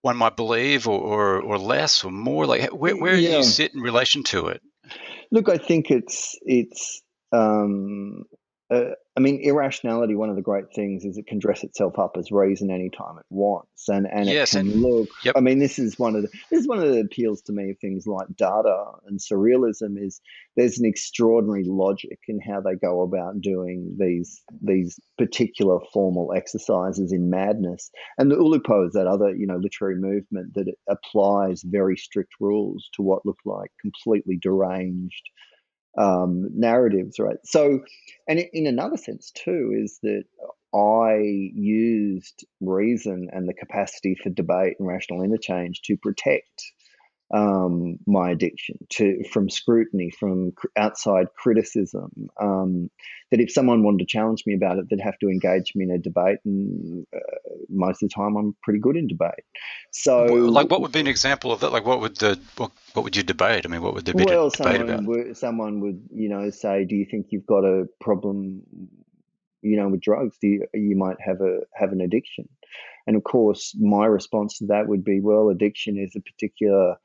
[0.00, 3.30] one might believe or, or, or less or more like where, where yeah.
[3.30, 4.62] do you sit in relation to it
[5.30, 8.24] look i think it's it's um,
[8.70, 10.14] uh, I mean, irrationality.
[10.14, 13.26] One of the great things is it can dress itself up as reason anytime it
[13.30, 15.08] wants, and and yes, it can and, look.
[15.24, 15.34] Yep.
[15.36, 17.70] I mean, this is one of the this is one of the appeals to me
[17.70, 20.00] of things like Dada and surrealism.
[20.00, 20.20] Is
[20.56, 27.10] there's an extraordinary logic in how they go about doing these these particular formal exercises
[27.10, 31.96] in madness, and the Oulipo is that other you know literary movement that applies very
[31.96, 35.24] strict rules to what look like completely deranged
[35.98, 37.38] um, narratives, right?
[37.44, 37.80] So,
[38.28, 40.24] and in another sense too, is that
[40.74, 41.16] I
[41.54, 46.62] used reason and the capacity for debate and rational interchange to protect
[47.30, 52.28] um, my addiction to from scrutiny, from cr- outside criticism.
[52.40, 52.90] Um,
[53.30, 55.90] that if someone wanted to challenge me about it, they'd have to engage me in
[55.90, 57.18] a debate, and uh,
[57.68, 59.44] most of the time, I'm pretty good in debate.
[59.90, 61.70] So, like, what would be an example of that?
[61.70, 63.66] Like, what would the what, what would you debate?
[63.66, 65.04] I mean, what would there be well, debate someone about?
[65.04, 68.62] Would, someone would, you know, say, "Do you think you've got a problem?"
[69.62, 72.48] You know, with drugs, you, you might have a have an addiction,
[73.08, 76.96] and of course, my response to that would be, well, addiction is a particular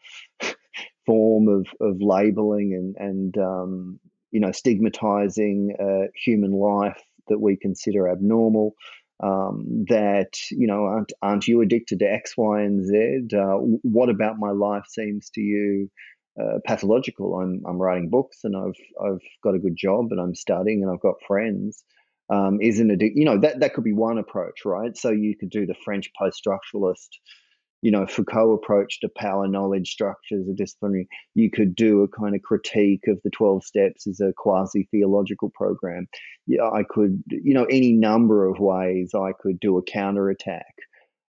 [1.05, 7.55] form of, of labeling and, and um, you know, stigmatizing uh, human life that we
[7.55, 8.75] consider abnormal.
[9.21, 13.33] Um, that you know aren't aren't you addicted to X, Y, and Z?
[13.33, 15.89] Uh, what about my life seems to you
[16.37, 17.35] uh, pathological?
[17.35, 20.91] I'm I'm writing books and I've I've got a good job and I'm studying and
[20.91, 21.85] I've got friends
[22.29, 23.01] um, isn't it?
[23.15, 24.95] You know that that could be one approach, right?
[24.97, 27.09] So you could do the French post-structuralist,
[27.81, 31.07] you know, Foucault approach to power, knowledge, structures, a disciplinary.
[31.36, 36.07] You could do a kind of critique of the Twelve Steps as a quasi-theological program.
[36.47, 40.73] Yeah, I could, you know, any number of ways I could do a counterattack.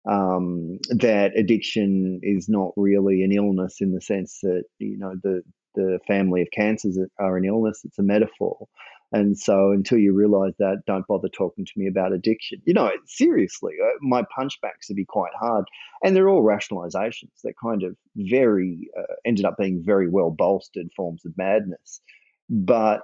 [0.09, 5.43] Um, that addiction is not really an illness in the sense that you know the
[5.75, 8.69] the family of cancers are an illness; it's a metaphor.
[9.13, 12.61] And so until you realize that, don't bother talking to me about addiction.
[12.65, 15.67] You know, seriously, uh, my punchbacks would be quite hard.
[16.03, 17.31] And they're all rationalizations.
[17.43, 22.01] They're kind of very, uh, ended up being very well bolstered forms of madness.
[22.51, 23.03] But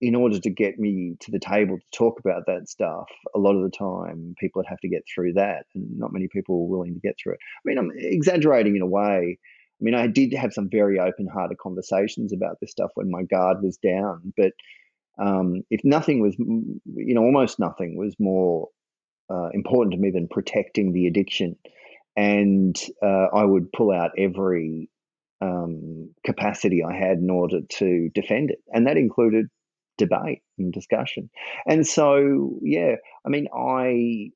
[0.00, 3.54] in order to get me to the table to talk about that stuff, a lot
[3.54, 5.66] of the time people would have to get through that.
[5.74, 7.38] And not many people were willing to get through it.
[7.42, 9.38] I mean, I'm exaggerating in a way.
[9.38, 13.22] I mean, I did have some very open hearted conversations about this stuff when my
[13.22, 14.52] guard was down, but
[15.18, 18.68] um, if nothing was, you know, almost nothing was more
[19.30, 21.56] uh, important to me than protecting the addiction.
[22.16, 24.90] And uh, I would pull out every
[25.40, 28.58] um, capacity I had in order to defend it.
[28.72, 29.46] And that included
[29.98, 31.30] debate and discussion.
[31.66, 32.96] And so, yeah,
[33.26, 34.30] I mean, I,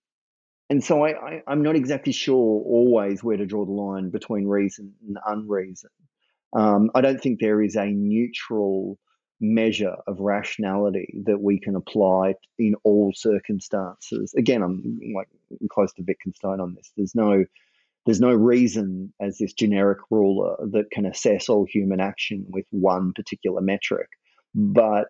[0.68, 4.46] and so I, I, am not exactly sure always where to draw the line between
[4.46, 5.90] reason and unreason.
[6.54, 8.98] Um, I don't think there is a neutral
[9.40, 14.34] measure of rationality that we can apply in all circumstances.
[14.36, 15.28] Again, I'm like
[15.70, 16.92] close to Wittgenstein on this.
[16.96, 17.44] There's no
[18.06, 23.12] there's no reason as this generic ruler that can assess all human action with one
[23.12, 24.08] particular metric.
[24.54, 25.08] But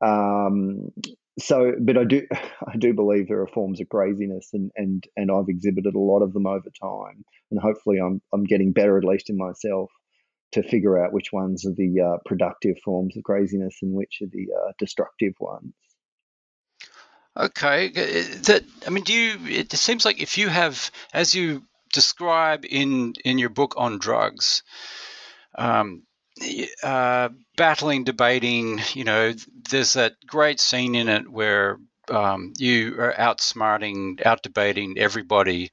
[0.00, 0.90] um,
[1.38, 2.26] so, but I do
[2.66, 6.22] I do believe there are forms of craziness, and and and I've exhibited a lot
[6.22, 9.90] of them over time, and hopefully I'm I'm getting better at least in myself
[10.52, 14.28] to figure out which ones are the uh, productive forms of craziness and which are
[14.30, 15.74] the uh, destructive ones.
[17.36, 19.38] Okay, that I mean, do you?
[19.46, 24.64] It seems like if you have, as you describe in in your book on drugs,
[25.54, 26.02] um,
[26.82, 28.80] uh, battling, debating.
[28.94, 29.34] You know,
[29.70, 31.78] there's that great scene in it where
[32.10, 35.70] um, you are outsmarting, out debating everybody.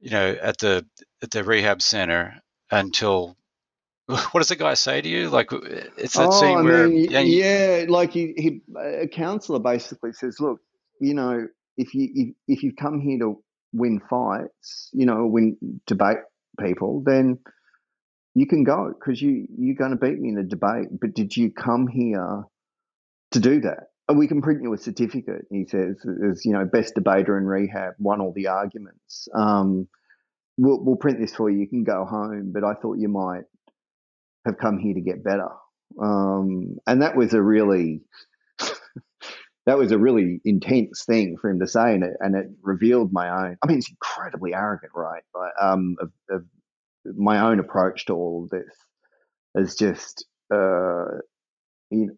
[0.00, 0.86] You know, at the
[1.22, 3.36] at the rehab center until
[4.30, 5.28] what does the guy say to you?
[5.28, 9.58] Like it's that oh, scene I where mean, yeah, yeah, like he, he, a counselor
[9.58, 10.60] basically says, look,
[10.98, 13.42] you know, if you if, if you come here to
[13.74, 16.18] win fights, you know, win debate
[16.58, 17.38] people, then
[18.34, 20.88] you can go because you you're going to beat me in a debate.
[20.98, 22.44] But did you come here
[23.32, 23.88] to do that?
[24.08, 25.44] And we can print you a certificate.
[25.50, 29.28] He says, as you know, best debater in rehab, won all the arguments.
[29.34, 29.86] Um,
[30.56, 31.58] we'll, we'll print this for you.
[31.58, 32.52] You can go home.
[32.54, 33.42] But I thought you might
[34.48, 35.48] have come here to get better.
[36.00, 38.02] Um, and that was a really
[39.66, 43.12] that was a really intense thing for him to say, and it, and it revealed
[43.12, 43.56] my own.
[43.62, 45.22] I mean, it's incredibly arrogant, right?
[45.32, 46.44] But, um, of, of
[47.16, 48.74] my own approach to all of this
[49.54, 51.18] is just uh,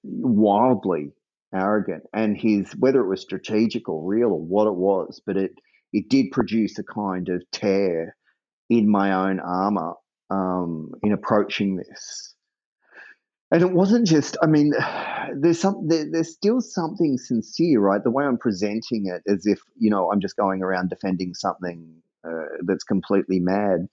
[0.03, 1.13] wildly
[1.55, 5.53] arrogant, and his whether it was strategic or real or what it was, but it
[5.93, 8.17] it did produce a kind of tear
[8.69, 9.95] in my own armor
[10.31, 12.35] um, in approaching this.
[13.53, 14.73] And it wasn't just, I mean,
[15.35, 18.03] there's some, there, there's still something sincere, right?
[18.03, 22.03] The way I'm presenting it as if, you know, I'm just going around defending something
[22.25, 23.89] uh, that's completely mad.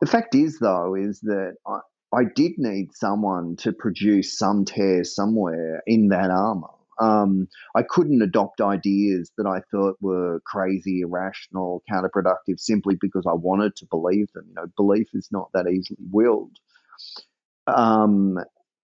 [0.00, 1.80] The fact is, though, is that I,
[2.14, 6.68] I did need someone to produce some tear somewhere in that armor.
[7.00, 13.34] Um, I couldn't adopt ideas that I thought were crazy, irrational, counterproductive simply because I
[13.34, 14.46] wanted to believe them.
[14.48, 16.56] You know, belief is not that easily willed.
[17.66, 18.38] Um,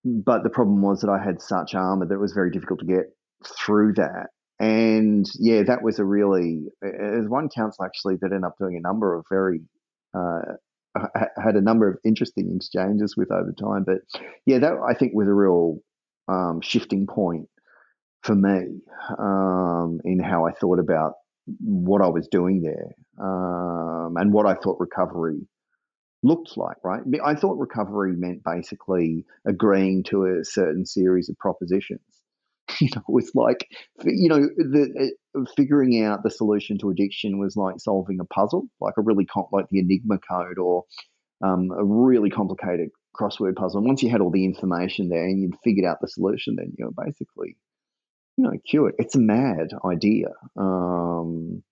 [0.04, 2.86] but the problem was that I had such armor that it was very difficult to
[2.86, 4.28] get through that.
[4.60, 8.86] And yeah, that was a really, there's one council actually that ended up doing a
[8.86, 9.60] number of very
[10.16, 10.54] uh,
[11.42, 13.84] had a number of interesting exchanges with over time.
[13.84, 13.98] But
[14.46, 15.78] yeah, that I think was a real
[16.28, 17.48] um, shifting point
[18.24, 18.80] for me
[19.18, 21.12] um, in how I thought about
[21.60, 25.46] what I was doing there um, and what I thought recovery
[26.22, 27.02] looked like, right?
[27.22, 32.00] I thought recovery meant basically agreeing to a certain series of propositions.
[32.80, 33.68] You know, it's like,
[34.04, 38.64] you know, the, uh, figuring out the solution to addiction was like solving a puzzle,
[38.80, 40.84] like a really, like the Enigma code or
[41.44, 43.78] um, a really complicated crossword puzzle.
[43.78, 46.72] And once you had all the information there and you'd figured out the solution, then
[46.78, 47.58] you're basically,
[48.36, 48.94] you know, cured.
[48.98, 50.28] It's a mad idea.
[50.56, 51.62] Um,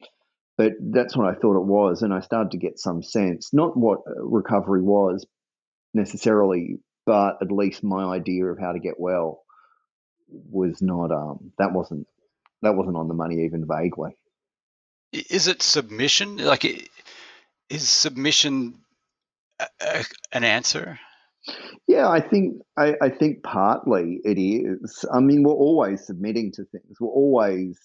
[0.56, 2.02] but that's what I thought it was.
[2.02, 5.26] And I started to get some sense, not what uh, recovery was
[5.94, 9.42] necessarily, but at least my idea of how to get well
[10.28, 12.06] was not, um, that wasn't,
[12.62, 14.16] that wasn't on the money even vaguely.
[15.12, 16.36] Is it submission?
[16.38, 16.90] Like,
[17.68, 18.78] is submission
[19.58, 20.98] a, a, an answer?
[21.88, 25.04] Yeah, I think I, I, think partly it is.
[25.12, 27.00] I mean, we're always submitting to things.
[27.00, 27.78] We're always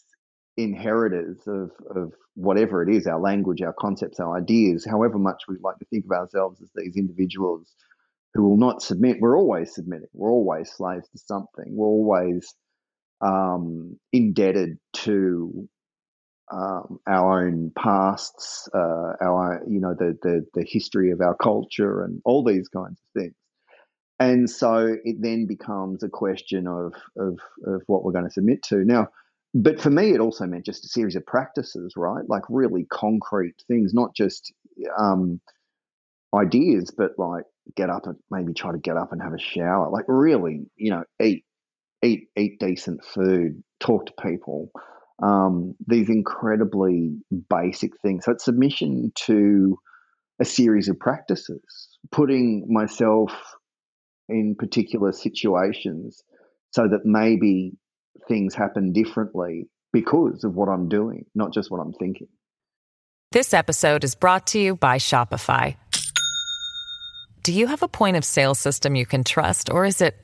[0.58, 5.56] inheritors of, of whatever it is, our language, our concepts, our ideas, however much we
[5.64, 7.74] like to think of ourselves as these individuals
[8.34, 9.18] who will not submit.
[9.20, 10.08] We're always submitting.
[10.14, 11.76] We're always slaves to something.
[11.76, 12.54] We're always
[13.22, 15.68] um, indebted to
[16.52, 22.04] um, our own pasts, uh, our you know the, the the history of our culture,
[22.04, 23.36] and all these kinds of things.
[24.20, 28.64] And so it then becomes a question of of, of what we're going to submit
[28.64, 28.78] to.
[28.78, 29.10] Now,
[29.54, 32.24] but for me, it also meant just a series of practices, right?
[32.28, 34.54] Like really concrete things, not just
[35.00, 35.40] um,
[36.36, 39.90] ideas, but like get up and maybe try to get up and have a shower.
[39.90, 41.46] Like really, you know, eat,
[42.04, 44.72] eat, eat decent food, talk to people,
[45.24, 47.18] um, these incredibly
[47.50, 48.26] basic things.
[48.26, 49.78] So it's submission to
[50.40, 53.32] a series of practices, putting myself
[54.30, 56.24] in particular situations
[56.72, 57.74] so that maybe
[58.28, 62.28] things happen differently because of what I'm doing, not just what I'm thinking.
[63.32, 65.76] This episode is brought to you by Shopify.
[67.44, 70.16] Do you have a point of sale system you can trust, or is it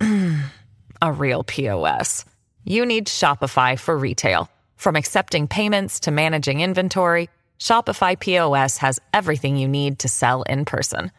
[1.02, 2.24] a real POS?
[2.68, 4.50] you need Shopify for retail.
[4.76, 10.66] From accepting payments to managing inventory, Shopify POS has everything you need to sell in
[10.66, 11.10] person.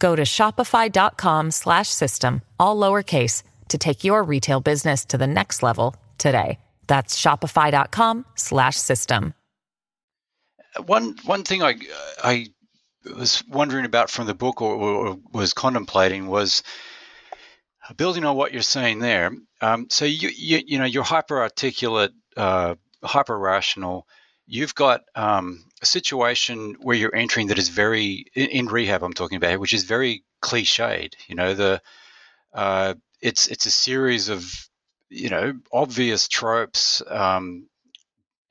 [0.00, 5.62] Go to shopify.com slash system, all lowercase to take your retail business to the next
[5.62, 6.58] level today.
[6.88, 9.34] That's shopify.com slash system.
[10.86, 11.76] One one thing I
[12.22, 12.46] I
[13.04, 16.62] was wondering about from the book or, or was contemplating was
[17.96, 22.12] building on what you're saying there, um, so you, you you know you're hyper articulate,
[22.36, 24.06] uh, hyper rational.
[24.46, 29.02] You've got um, a situation where you're entering that is very in, rehab.
[29.02, 31.14] I'm talking about, which is very cliched.
[31.26, 31.82] You know the
[32.52, 34.68] uh, it's it's a series of
[35.08, 37.02] you know obvious tropes.
[37.06, 37.66] Um,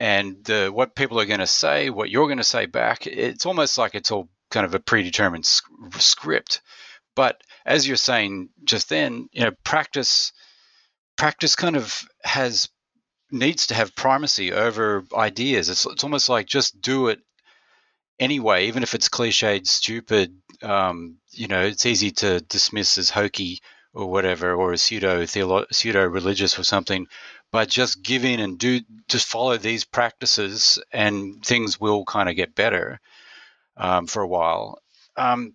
[0.00, 3.44] and the, what people are going to say, what you're going to say back, it's
[3.44, 6.62] almost like it's all kind of a predetermined script.
[7.14, 10.32] But as you're saying just then, you know, practice
[11.16, 12.70] practice kind of has
[13.30, 15.68] needs to have primacy over ideas.
[15.68, 17.20] It's it's almost like just do it
[18.18, 20.36] anyway, even if it's cliched, stupid.
[20.62, 23.60] Um, you know, it's easy to dismiss as hokey
[23.94, 27.06] or whatever, or as pseudo pseudo religious or something.
[27.52, 32.36] But just give in and do just follow these practices, and things will kind of
[32.36, 33.00] get better
[33.76, 34.80] um, for a while.
[35.16, 35.54] Um,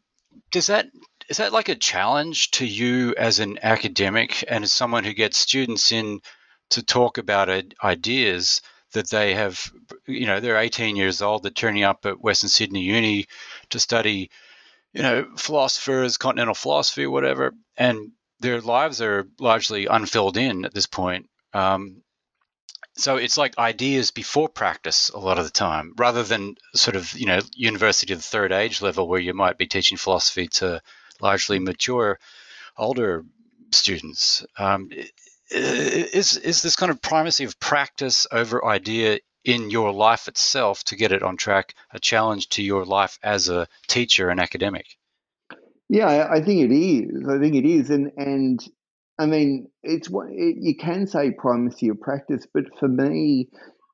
[0.52, 0.88] does that
[1.30, 5.38] is that like a challenge to you as an academic and as someone who gets
[5.38, 6.20] students in
[6.70, 7.50] to talk about
[7.84, 8.62] ideas
[8.94, 9.72] that they have
[10.08, 13.26] you know they're 18 years old they're turning up at western sydney uni
[13.70, 14.30] to study
[14.94, 20.86] you know philosophers continental philosophy whatever and their lives are largely unfilled in at this
[20.86, 22.02] point um,
[22.98, 27.14] so it's like ideas before practice a lot of the time rather than sort of
[27.14, 30.82] you know university of the third age level where you might be teaching philosophy to
[31.22, 32.20] largely mature
[32.78, 33.26] older
[33.72, 34.46] students.
[34.58, 34.90] Um,
[35.52, 40.96] is is this kind of primacy of practice over idea in your life itself to
[40.96, 44.86] get it on track a challenge to your life as a teacher and academic?
[45.88, 47.28] Yeah, I think it is.
[47.30, 48.60] I think it is, and and
[49.20, 53.50] I mean, it's what it, you can say primacy of practice, but for me,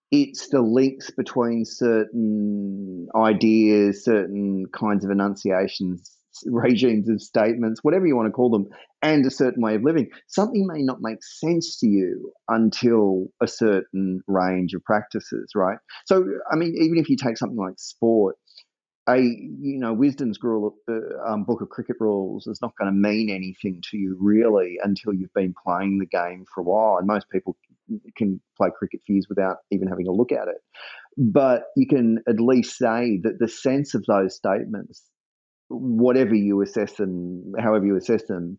[0.09, 6.17] it's the links between certain ideas, certain kinds of enunciations
[6.47, 8.67] regimes of statements, whatever you want to call them,
[9.01, 10.09] and a certain way of living.
[10.27, 15.77] Something may not make sense to you until a certain range of practices, right?
[16.05, 18.35] So, I mean, even if you take something like sport,
[19.09, 22.97] a you know Wisden's rule, uh, um, book of cricket rules is not going to
[22.97, 27.07] mean anything to you really until you've been playing the game for a while, and
[27.07, 27.57] most people
[28.15, 30.61] can play cricket years without even having a look at it.
[31.17, 35.03] But you can at least say that the sense of those statements,
[35.71, 38.57] whatever you assess them, however you assess them,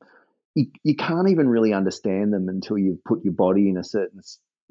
[0.55, 4.21] you, you can't even really understand them until you've put your body in a certain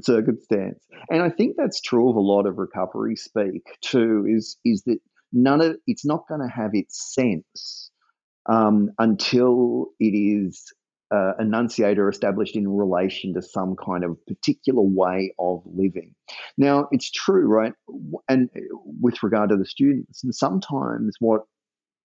[0.02, 0.84] circumstance.
[1.10, 4.26] And I think that's true of a lot of recovery speak too.
[4.28, 5.00] Is is that
[5.32, 7.92] none of it's not going to have its sense
[8.48, 10.74] um, until it is
[11.12, 16.16] uh, enunciated or established in relation to some kind of particular way of living.
[16.58, 17.74] Now, it's true, right?
[18.30, 18.62] And uh,
[19.02, 21.42] with regard to the students, and sometimes what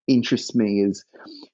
[0.08, 1.04] interests me is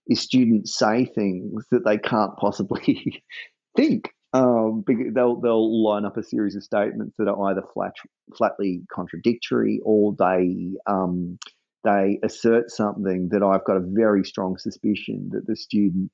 [0.07, 3.23] is students say things that they can't possibly
[3.75, 4.09] think.
[4.33, 7.93] Um, they'll they'll line up a series of statements that are either flat,
[8.37, 11.37] flatly contradictory or they um,
[11.83, 16.11] they assert something that I've got a very strong suspicion that the student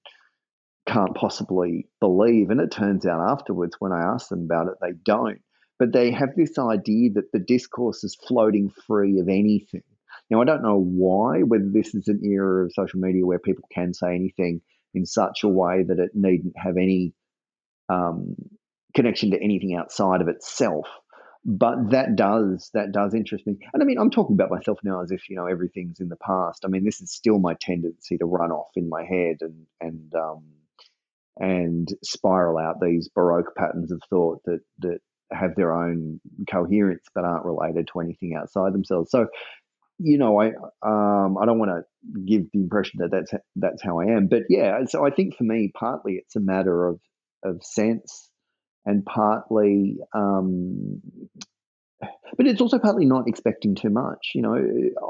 [0.88, 2.50] can't possibly believe.
[2.50, 5.42] And it turns out afterwards, when I ask them about it, they don't.
[5.78, 9.84] But they have this idea that the discourse is floating free of anything.
[10.30, 13.68] Now, I don't know why, whether this is an era of social media where people
[13.74, 14.62] can say anything
[14.94, 17.14] in such a way that it needn't have any
[17.90, 18.36] um,
[18.96, 20.88] connection to anything outside of itself.
[21.46, 25.02] But that does that does interest me, and I mean I'm talking about myself now
[25.02, 26.66] as if you know everything's in the past.
[26.66, 30.14] I mean this is still my tendency to run off in my head and and
[30.14, 30.44] um,
[31.38, 35.00] and spiral out these baroque patterns of thought that that
[35.32, 36.20] have their own
[36.52, 39.10] coherence but aren't related to anything outside themselves.
[39.10, 39.28] So
[40.00, 40.48] you know, I
[40.86, 44.44] um, I don't want to give the impression that that's that's how I am, but
[44.50, 44.80] yeah.
[44.86, 47.00] So I think for me, partly it's a matter of
[47.44, 48.30] of sense,
[48.86, 51.02] and partly, um,
[52.00, 54.32] but it's also partly not expecting too much.
[54.36, 54.56] You know,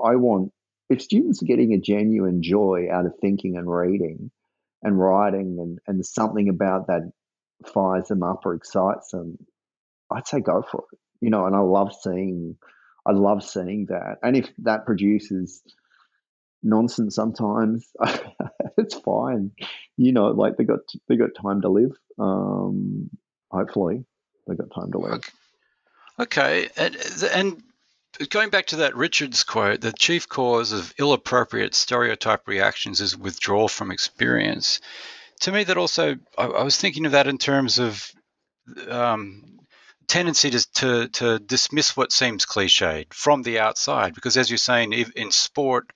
[0.05, 0.51] I want
[0.89, 4.31] if students are getting a genuine joy out of thinking and reading
[4.83, 7.11] and writing, and and something about that
[7.73, 9.37] fires them up or excites them,
[10.09, 10.99] I'd say go for it.
[11.19, 12.57] You know, and I love seeing
[13.07, 14.17] I love seeing that.
[14.21, 15.63] And if that produces
[16.61, 17.87] nonsense sometimes,
[18.77, 19.51] it's fine.
[19.95, 21.93] You know, like they got they got time to live.
[22.19, 23.09] Um,
[23.49, 24.03] hopefully,
[24.47, 25.23] they got time to live.
[26.19, 26.69] Okay.
[26.75, 26.97] And,
[27.33, 27.63] and
[28.29, 33.67] going back to that Richards quote, the chief cause of ill-appropriate stereotype reactions is withdrawal
[33.67, 34.81] from experience.
[35.41, 38.11] To me, that also I, I was thinking of that in terms of
[38.89, 39.56] um,
[40.07, 44.93] tendency to, to, to dismiss what seems cliched from the outside because as you're saying
[44.93, 45.91] in sport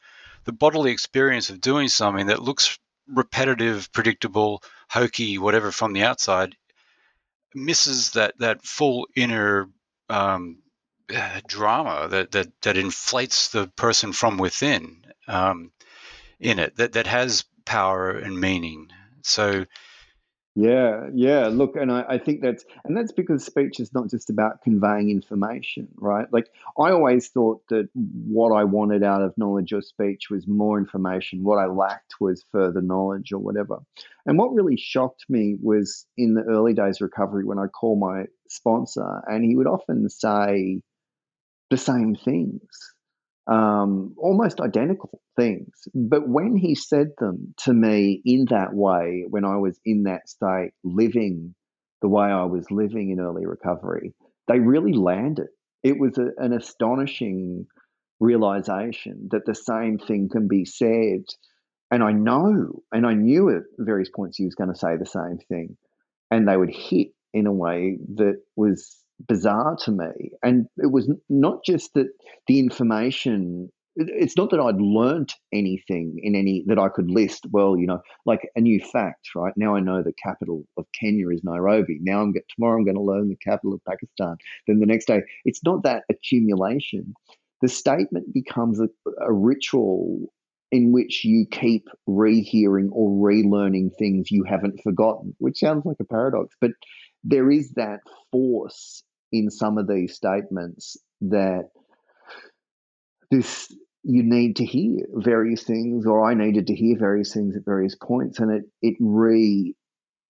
[0.46, 6.56] the bodily experience of doing something that looks repetitive predictable hokey whatever from the outside
[7.54, 9.70] misses that that full inner
[10.10, 10.58] um,
[11.48, 15.72] drama that, that that inflates the person from within um,
[16.40, 18.90] in it that that has power and meaning.
[19.24, 19.66] So
[20.56, 21.48] yeah, yeah.
[21.48, 25.10] Look, and I, I think that's and that's because speech is not just about conveying
[25.10, 26.28] information, right?
[26.34, 30.78] Like I always thought that what I wanted out of knowledge or speech was more
[30.78, 31.44] information.
[31.44, 33.80] What I lacked was further knowledge or whatever.
[34.26, 37.96] And what really shocked me was in the early days of recovery when I call
[37.96, 40.82] my sponsor, and he would often say
[41.70, 42.94] the same things
[43.48, 45.70] um, almost identical things.
[45.94, 50.30] But when he said them to me in that way, when I was in that
[50.30, 51.56] state, living
[52.02, 54.14] the way I was living in early recovery,
[54.48, 55.48] they really landed.
[55.84, 57.68] It was a, an astonishing
[58.20, 61.24] realization that the same thing can be said.
[61.90, 65.06] And I know, and I knew at various points he was going to say the
[65.06, 65.78] same thing,
[66.30, 68.98] and they would hit in a way that was
[69.28, 70.32] bizarre to me.
[70.44, 72.08] And it was not just that
[72.48, 77.46] the information it's not that I'd learnt anything in any that I could list.
[77.52, 79.54] Well, you know, like a new fact, right?
[79.58, 82.00] Now I know the capital of Kenya is Nairobi.
[82.02, 84.38] Now I'm tomorrow I'm going to learn the capital of Pakistan.
[84.68, 87.14] Then the next day, it's not that accumulation.
[87.62, 88.88] The statement becomes a,
[89.22, 90.32] a ritual
[90.72, 96.06] in which you keep rehearing or relearning things you haven't forgotten, which sounds like a
[96.06, 96.72] paradox, but
[97.26, 98.00] there is that
[98.32, 101.70] force in some of these statements that
[103.30, 103.72] this
[104.04, 107.96] you need to hear various things or I needed to hear various things at various
[107.96, 109.76] points and it it re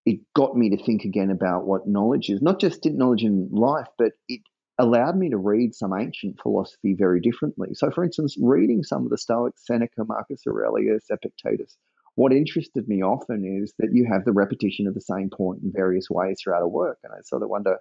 [0.06, 3.50] it got me to think again about what knowledge is not just in knowledge in
[3.52, 4.42] life but it
[4.78, 7.70] allowed me to read some ancient philosophy very differently.
[7.74, 11.78] So for instance reading some of the stoics seneca marcus aurelius epictetus
[12.16, 15.72] what interested me often is that you have the repetition of the same point in
[15.72, 17.78] various ways throughout a work and i sort of wonder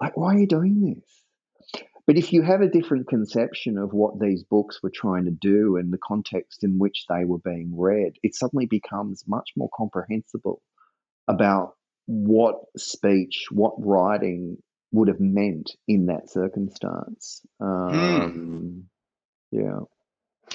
[0.00, 1.84] like, why are you doing this?
[2.06, 5.76] But if you have a different conception of what these books were trying to do
[5.76, 10.60] and the context in which they were being read, it suddenly becomes much more comprehensible
[11.26, 11.74] about
[12.06, 14.58] what speech, what writing
[14.92, 17.40] would have meant in that circumstance.
[17.58, 17.66] Hmm.
[17.66, 18.80] Um, hmm.
[19.50, 19.80] Yeah.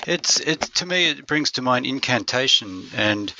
[0.06, 1.10] It's it to me.
[1.10, 3.34] It brings to mind incantation, and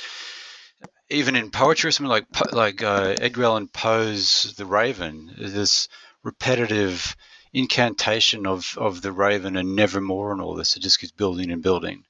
[1.10, 5.34] even in poetry, something like like uh, Edgar Allan Poe's *The Raven*.
[5.36, 5.88] This
[6.22, 7.16] repetitive
[7.52, 10.76] incantation of of the raven and nevermore and all this.
[10.76, 12.04] It just keeps building and building,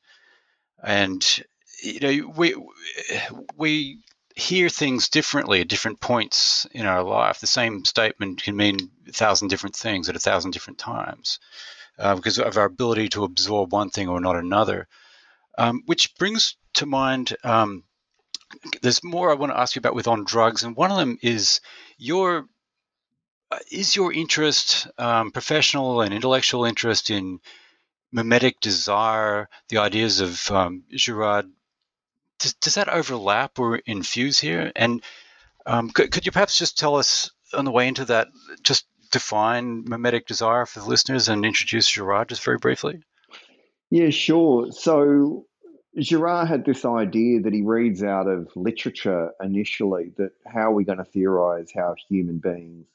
[0.82, 1.44] and
[1.82, 2.54] you know we
[3.56, 4.00] we
[4.36, 7.40] hear things differently at different points in our life.
[7.40, 11.40] The same statement can mean a thousand different things at a thousand different times
[11.98, 14.88] uh, because of our ability to absorb one thing or not another.
[15.58, 17.84] Um, which brings to mind um,
[18.82, 21.18] there's more I want to ask you about with on drugs, and one of them
[21.22, 21.60] is
[21.98, 22.46] your
[23.50, 27.40] uh, is your interest, um, professional and intellectual interest in
[28.12, 31.50] mimetic desire, the ideas of um, Girard,
[32.38, 34.72] does, does, that overlap or infuse here?
[34.74, 35.02] And
[35.66, 38.28] um, could, could, you perhaps just tell us on the way into that,
[38.62, 43.02] just define mimetic desire for the listeners and introduce Girard just very briefly?
[43.90, 44.70] Yeah, sure.
[44.70, 45.46] So
[45.98, 50.84] Girard had this idea that he reads out of literature initially that how are we
[50.84, 52.86] going to theorize how human beings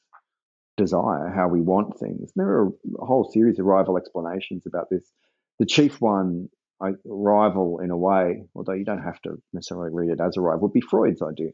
[0.77, 2.31] desire, how we want things.
[2.35, 2.67] There are
[2.99, 5.11] a whole series of rival explanations about this.
[5.59, 6.49] The chief one,
[6.81, 10.41] a rival in a way, although you don't have to necessarily read it as a
[10.41, 11.51] rival, would be Freud's idea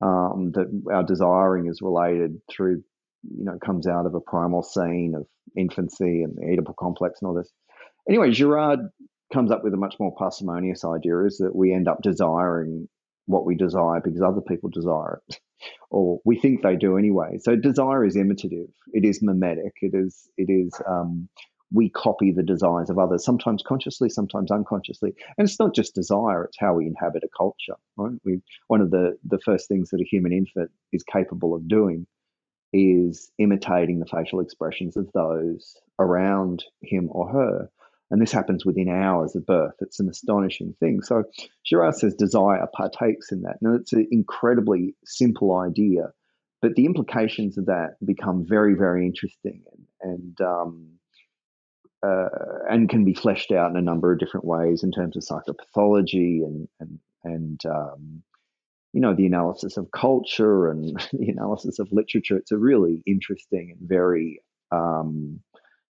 [0.00, 2.82] um, that our desiring is related through,
[3.22, 7.28] you know, comes out of a primal scene of infancy and the Oedipal complex and
[7.28, 7.52] all this.
[8.08, 8.80] Anyway, Girard
[9.32, 12.88] comes up with a much more parsimonious idea is that we end up desiring
[13.26, 15.38] what we desire because other people desire it
[15.90, 17.38] or we think they do anyway.
[17.40, 18.68] So desire is imitative.
[18.92, 19.72] It is mimetic.
[19.82, 20.28] It is.
[20.36, 20.72] It is.
[20.88, 21.28] Um,
[21.72, 25.14] we copy the desires of others, sometimes consciously, sometimes unconsciously.
[25.38, 27.78] And it's not just desire; it's how we inhabit a culture.
[27.96, 28.18] Right?
[28.24, 32.06] We one of the the first things that a human infant is capable of doing
[32.72, 37.70] is imitating the facial expressions of those around him or her.
[38.10, 39.74] And this happens within hours of birth.
[39.80, 41.02] It's an astonishing thing.
[41.02, 41.24] So
[41.64, 43.58] Girard says desire partakes in that.
[43.60, 46.12] Now, it's an incredibly simple idea,
[46.60, 50.86] but the implications of that become very, very interesting and, and, um,
[52.02, 52.28] uh,
[52.68, 56.42] and can be fleshed out in a number of different ways in terms of psychopathology
[56.42, 58.22] and, and, and um,
[58.92, 62.36] you know, the analysis of culture and the analysis of literature.
[62.36, 64.42] It's a really interesting and very
[64.72, 65.40] um,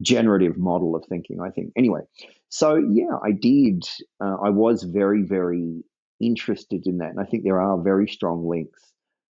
[0.03, 1.73] generative model of thinking, I think.
[1.77, 2.01] Anyway,
[2.49, 3.85] so yeah, I did.
[4.21, 5.85] Uh, I was very, very
[6.21, 7.11] interested in that.
[7.11, 8.93] And I think there are very strong links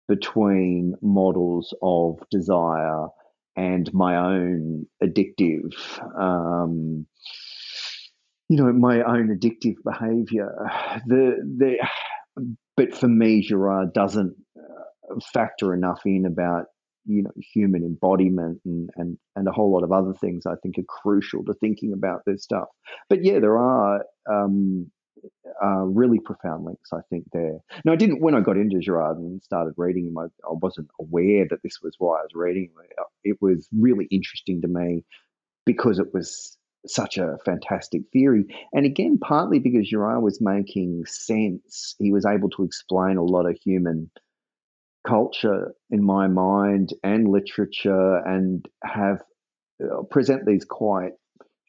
[0.07, 3.07] between models of desire
[3.55, 5.72] and my own addictive,
[6.20, 7.05] um,
[8.49, 10.53] you know, my own addictive behavior.
[11.07, 11.88] The, the,
[12.78, 16.66] but for me, Girard doesn't uh, factor enough in about
[17.05, 20.77] you know human embodiment and and and a whole lot of other things I think
[20.77, 22.67] are crucial to thinking about this stuff.
[23.09, 24.91] But yeah, there are um,
[25.63, 27.59] uh, really profound links I think there.
[27.83, 30.17] Now I didn't when I got into Girard and started reading him.
[30.17, 32.69] I, I wasn't aware that this was why I was reading.
[33.23, 35.03] It was really interesting to me
[35.65, 38.45] because it was such a fantastic theory.
[38.73, 43.49] And again, partly because Girard was making sense, he was able to explain a lot
[43.49, 44.11] of human
[45.07, 49.21] culture in my mind and literature and have
[49.83, 51.13] uh, present these quite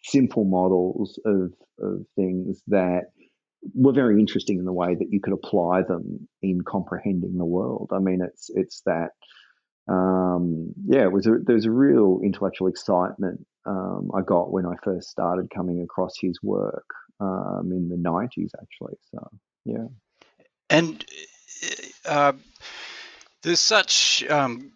[0.04, 3.06] simple models of, of things that
[3.74, 7.90] were very interesting in the way that you could apply them in comprehending the world.
[7.92, 9.10] I mean, it's it's that
[9.88, 14.66] um, yeah, it was a, there was a real intellectual excitement um, I got when
[14.66, 16.86] I first started coming across his work
[17.20, 18.94] um, in the nineties, actually.
[19.10, 19.30] So
[19.64, 19.86] yeah,
[20.70, 21.04] and
[22.04, 22.32] uh,
[23.46, 24.72] there's such um,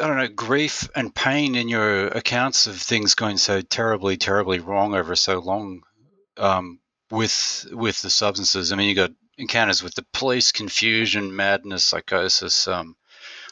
[0.00, 4.60] I don't know grief and pain in your accounts of things going so terribly, terribly
[4.60, 5.82] wrong over so long
[6.36, 6.78] um,
[7.10, 8.70] with with the substances.
[8.70, 12.94] I mean, you got encounters with the police, confusion, madness, psychosis, um,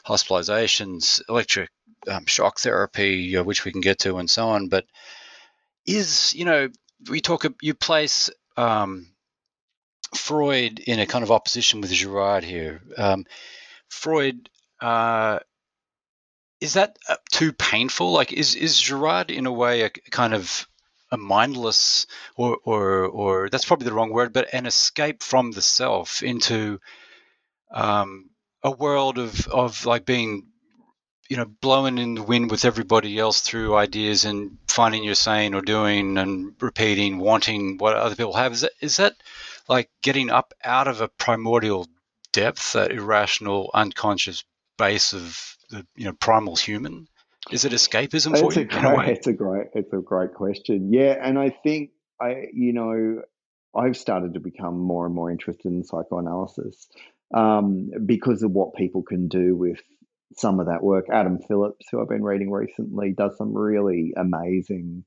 [0.05, 1.69] hospitalizations, electric
[2.07, 4.69] um, shock therapy, which we can get to, and so on.
[4.69, 4.85] But
[5.85, 6.69] is you know
[7.09, 9.07] we talk you place um,
[10.15, 12.81] Freud in a kind of opposition with Girard here.
[12.97, 13.25] Um,
[13.89, 14.49] Freud
[14.81, 15.39] uh,
[16.59, 18.11] is that uh, too painful?
[18.11, 20.67] Like, is is Girard in a way a kind of
[21.11, 25.61] a mindless, or or or that's probably the wrong word, but an escape from the
[25.61, 26.79] self into
[27.71, 28.29] um,
[28.63, 30.51] a world of of like being
[31.31, 35.55] you know, blowing in the wind with everybody else through ideas and finding you're saying
[35.55, 38.51] or doing and repeating, wanting what other people have.
[38.51, 39.13] Is that, is that
[39.69, 41.87] like getting up out of a primordial
[42.33, 44.43] depth, that irrational, unconscious
[44.81, 47.07] base of the you know primal human?
[47.51, 48.63] Is it escapism for it's you?
[48.63, 50.91] A great, it's a great, it's a great question.
[50.91, 53.21] Yeah, and I think I, you know,
[53.75, 56.87] I've started to become more and more interested in psychoanalysis
[57.33, 59.79] um, because of what people can do with
[60.35, 61.05] some of that work.
[61.11, 65.03] Adam Phillips, who I've been reading recently, does some really amazing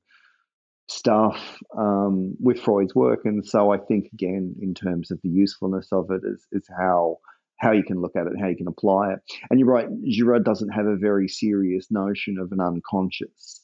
[0.87, 5.89] stuff um, with Freud's work, and so I think again, in terms of the usefulness
[5.91, 7.17] of it, is is how
[7.57, 9.19] how you can look at it, how you can apply it.
[9.49, 13.61] And you're right, Girard doesn't have a very serious notion of an unconscious.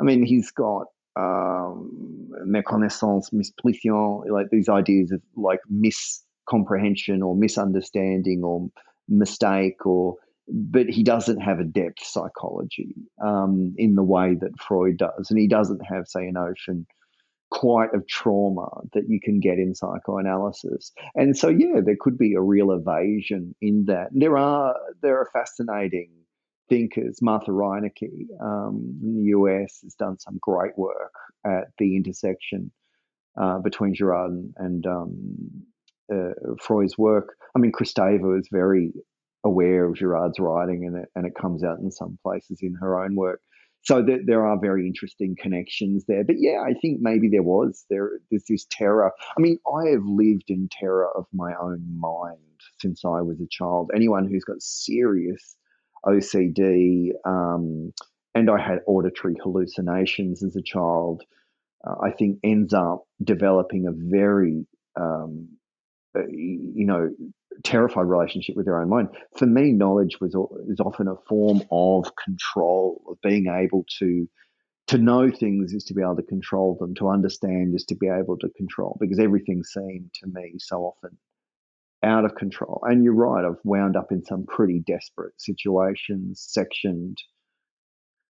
[0.00, 8.42] I mean, he's got um, méconnaissance, misplition, like these ideas of like miscomprehension or misunderstanding
[8.42, 8.68] or
[9.08, 10.16] mistake or
[10.48, 15.38] but he doesn't have a depth psychology um, in the way that Freud does, and
[15.38, 16.86] he doesn't have, say, a notion
[17.52, 20.90] quite of trauma that you can get in psychoanalysis.
[21.14, 24.08] And so, yeah, there could be a real evasion in that.
[24.12, 26.10] There are there are fascinating
[26.70, 27.18] thinkers.
[27.20, 31.12] Martha Reineke um, in the US has done some great work
[31.44, 32.72] at the intersection
[33.38, 35.62] uh, between Girard and, and um,
[36.12, 37.36] uh, Freud's work.
[37.54, 38.92] I mean, Kristeva is very
[39.44, 43.04] aware of Girard's writing, and it and it comes out in some places in her
[43.04, 43.42] own work
[43.82, 46.24] so there, there are very interesting connections there.
[46.24, 48.10] But yeah, I think maybe there was there.
[48.30, 49.12] There's this terror.
[49.36, 52.38] I mean, I have lived in terror of my own mind
[52.78, 53.90] since I was a child.
[53.94, 55.56] Anyone who's got serious
[56.06, 57.92] OCD, um,
[58.34, 61.22] and I had auditory hallucinations as a child,
[61.84, 64.66] uh, I think ends up developing a very
[64.98, 65.48] um,
[66.16, 67.10] uh, you know
[67.64, 69.08] terrified relationship with their own mind.
[69.36, 70.34] For me, knowledge was
[70.68, 74.28] is often a form of control, of being able to
[74.88, 76.94] to know things is to be able to control them.
[76.96, 81.16] To understand is to be able to control, because everything seemed to me so often
[82.02, 82.80] out of control.
[82.82, 87.16] And you're right, I've wound up in some pretty desperate situations, sectioned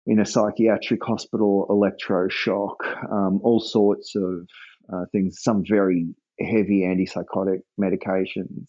[0.06, 2.76] in a psychiatric hospital, electroshock,
[3.10, 4.46] um, all sorts of
[4.92, 8.68] uh, things, some very heavy antipsychotic medications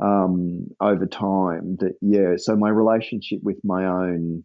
[0.00, 4.44] um, over time that yeah so my relationship with my own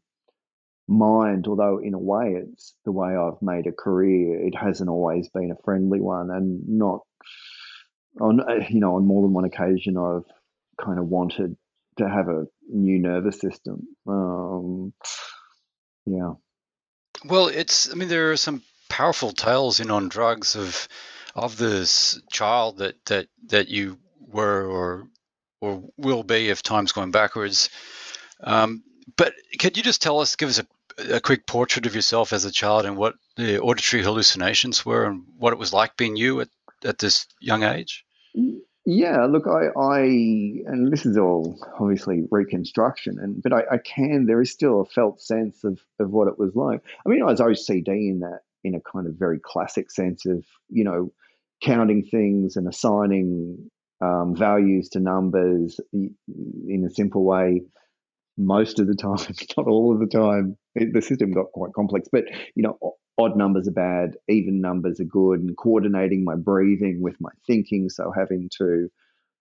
[0.88, 5.28] mind although in a way it's the way i've made a career it hasn't always
[5.30, 7.02] been a friendly one and not
[8.22, 8.40] on
[8.70, 10.24] you know on more than one occasion i've
[10.84, 11.58] kind of wanted
[11.98, 14.94] to have a new nervous system um,
[16.06, 16.34] yeah.
[17.26, 20.88] Well it's i mean there are some powerful tales in on drugs of
[21.36, 25.08] of this child that that that you were or
[25.62, 27.70] or will be if time's going backwards.
[28.42, 28.84] Um,
[29.16, 32.46] but could you just tell us, give us a, a, quick portrait of yourself as
[32.46, 36.42] a child and what the auditory hallucinations were and what it was like being you
[36.42, 36.50] at,
[36.84, 38.06] at this young age?
[38.90, 44.28] Yeah, look, I, I, and this is all obviously reconstruction, and but I, I can.
[44.28, 46.82] There is still a felt sense of of what it was like.
[47.06, 50.46] I mean, I was OCD in that, in a kind of very classic sense of
[50.70, 51.12] you know,
[51.62, 53.70] counting things and assigning
[54.02, 57.62] um, values to numbers in a simple way
[58.38, 59.18] most of the time,
[59.58, 60.58] not all of the time.
[60.76, 62.26] It, the system got quite complex, but
[62.56, 62.78] you know,
[63.18, 67.90] odd numbers are bad, even numbers are good, and coordinating my breathing with my thinking.
[67.90, 68.90] So having to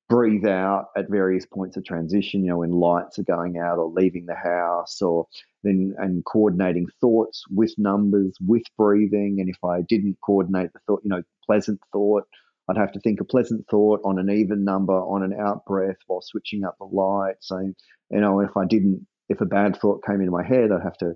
[0.09, 3.90] breathe out at various points of transition, you know, when lights are going out or
[3.90, 5.26] leaving the house, or
[5.62, 9.36] then and coordinating thoughts with numbers, with breathing.
[9.40, 12.24] And if I didn't coordinate the thought, you know, pleasant thought
[12.68, 15.98] I'd have to think a pleasant thought on an even number on an out breath
[16.06, 17.36] while switching up the light.
[17.40, 20.82] So, you know, if I didn't, if a bad thought came into my head, I'd
[20.82, 21.14] have to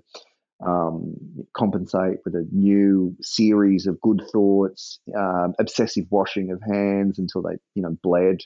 [0.65, 1.15] um,
[1.55, 7.57] compensate with a new series of good thoughts, um, obsessive washing of hands until they,
[7.75, 8.37] you know, bled.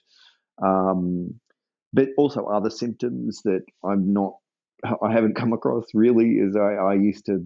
[0.64, 1.40] Um,
[1.94, 4.36] but also other symptoms that I'm not,
[4.84, 7.46] I haven't come across really is I, I used to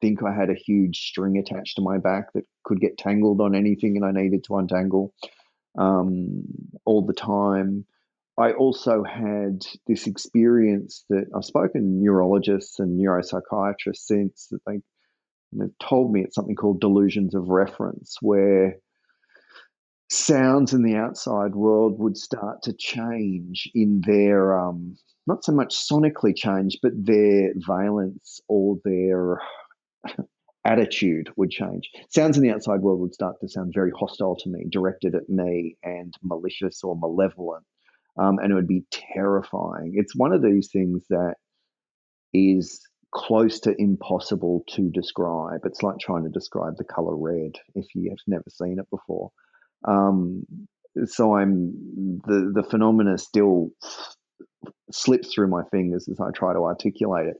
[0.00, 3.54] think I had a huge string attached to my back that could get tangled on
[3.54, 5.14] anything and I needed to untangle
[5.78, 6.44] um,
[6.84, 7.84] all the time.
[8.38, 14.80] I also had this experience that I've spoken to neurologists and neuropsychiatrists since that they
[15.52, 18.76] they've told me it's something called delusions of reference, where
[20.10, 24.96] sounds in the outside world would start to change in their um,
[25.26, 29.40] not so much sonically change, but their valence or their
[30.64, 31.90] attitude would change.
[32.08, 35.28] Sounds in the outside world would start to sound very hostile to me, directed at
[35.28, 37.64] me, and malicious or malevolent.
[38.18, 39.92] Um, and it would be terrifying.
[39.94, 41.36] It's one of these things that
[42.34, 42.80] is
[43.12, 45.60] close to impossible to describe.
[45.64, 49.30] It's like trying to describe the color red if you have never seen it before.
[49.86, 50.44] Um,
[51.06, 51.72] so I'm
[52.26, 53.70] the the phenomena still
[54.90, 57.36] slips through my fingers as I try to articulate it.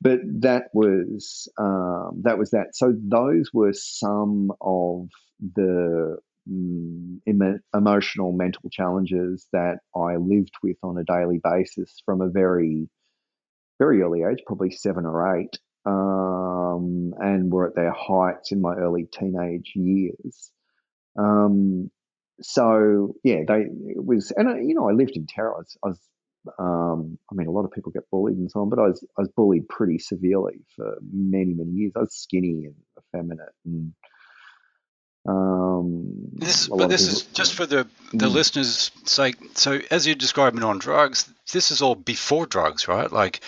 [0.00, 2.74] But that was um, that was that.
[2.74, 5.08] So those were some of
[5.54, 7.20] the um,
[7.74, 12.88] emotional mental challenges that I lived with on a daily basis from a very
[13.78, 15.56] very early age, probably seven or eight,
[15.86, 20.50] um, and were at their heights in my early teenage years.
[21.16, 21.90] Um,
[22.40, 25.54] so yeah, they it was, and I, you know, I lived in terror.
[25.54, 26.00] I was, I was
[26.58, 29.04] um, I mean, a lot of people get bullied and so on, but I was
[29.16, 31.92] I was bullied pretty severely for many many years.
[31.96, 33.92] I was skinny and effeminate, and
[35.28, 38.32] um, this, but this is just for the the mm.
[38.32, 39.36] listeners' sake.
[39.54, 43.10] So, as you're describing on drugs, this is all before drugs, right?
[43.10, 43.40] Like,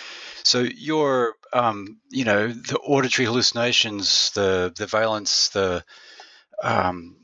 [0.43, 5.83] so your um, you know the auditory hallucinations, the the valence, the
[6.61, 7.15] um,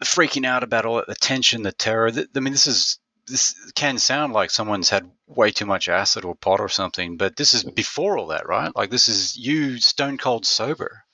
[0.00, 2.10] the freaking out about all the tension, the terror.
[2.10, 2.98] The, I mean, this is
[3.28, 7.36] this can sound like someone's had way too much acid or pot or something, but
[7.36, 8.74] this is before all that, right?
[8.74, 11.04] Like this is you stone cold sober.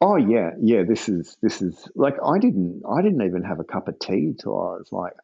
[0.00, 0.82] Oh yeah, yeah.
[0.82, 4.34] This is this is like I didn't I didn't even have a cup of tea
[4.40, 5.14] till I was like,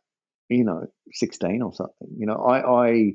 [0.48, 2.08] you know, sixteen or something.
[2.16, 3.12] You know, I I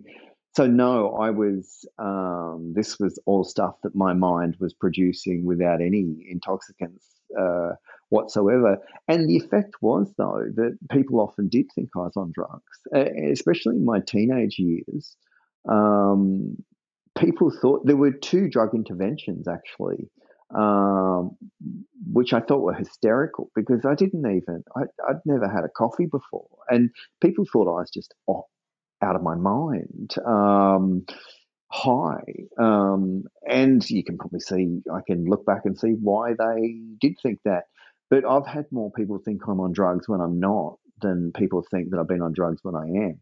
[0.55, 1.85] so no, I was.
[1.99, 7.07] Um, this was all stuff that my mind was producing without any intoxicants.
[7.39, 7.73] Uh,
[8.13, 8.77] whatsoever.
[9.07, 12.79] And the effect was, though, that people often did think I was on drugs,
[13.31, 15.17] especially in my teenage years.
[15.67, 16.57] Um,
[17.17, 20.09] people thought there were two drug interventions actually,
[20.55, 21.31] um,
[22.11, 26.05] which I thought were hysterical because I didn't even, I, would never had a coffee
[26.05, 26.47] before.
[26.69, 28.45] And people thought I was just oh,
[29.01, 30.15] out of my mind.
[30.25, 31.05] Um,
[31.73, 32.23] high.
[32.59, 37.15] Um, and you can probably see, I can look back and see why they did
[37.21, 37.63] think that.
[38.11, 41.89] But I've had more people think I'm on drugs when I'm not than people think
[41.89, 43.19] that I've been on drugs when I am.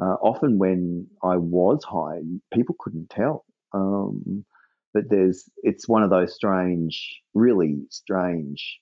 [0.00, 2.22] Uh, often when I was high,
[2.52, 3.44] people couldn't tell.
[3.72, 4.44] Um,
[4.92, 8.80] but there's it's one of those strange, really strange,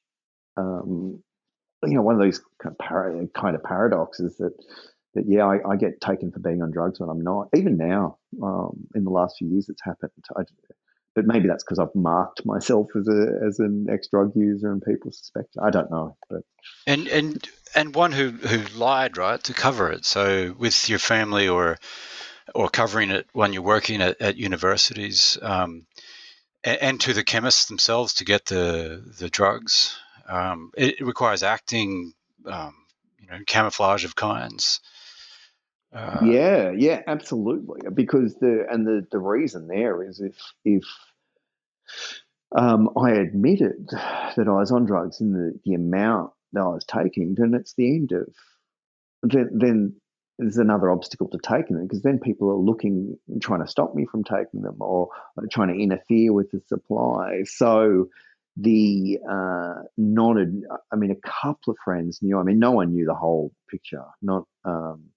[0.56, 1.22] um,
[1.84, 4.54] you know, one of those kind of, para, kind of paradoxes that
[5.14, 7.48] that yeah, I, I, get taken for being on drugs when I'm not.
[7.56, 10.12] Even now, um, in the last few years, it's happened.
[10.36, 10.42] I,
[11.14, 14.82] but maybe that's because I've marked myself as a as an ex drug user and
[14.82, 15.56] people suspect.
[15.60, 16.42] I don't know, but
[16.86, 20.04] and and and one who who lied right to cover it.
[20.04, 21.78] So with your family or
[22.54, 25.86] or covering it when you're working at, at universities, um,
[26.64, 29.98] and, to the chemists themselves to get the the drugs.
[30.28, 32.12] Um, it, it, requires acting,
[32.46, 32.74] um,
[33.18, 34.80] you know, camouflage of kinds.
[35.92, 37.80] Uh, yeah, yeah, absolutely.
[37.92, 40.84] Because the and the the reason there is if if
[42.56, 46.84] um, I admitted that I was on drugs in the the amount that I was
[46.84, 48.28] taking, then it's the end of
[49.22, 49.96] then then
[50.38, 54.06] there's another obstacle to taking them because then people are looking trying to stop me
[54.06, 55.08] from taking them or
[55.50, 57.42] trying to interfere with the supply.
[57.44, 58.08] So
[58.56, 60.36] the uh, not
[60.92, 62.38] I mean a couple of friends knew.
[62.38, 64.04] I mean no one knew the whole picture.
[64.22, 65.10] Not um,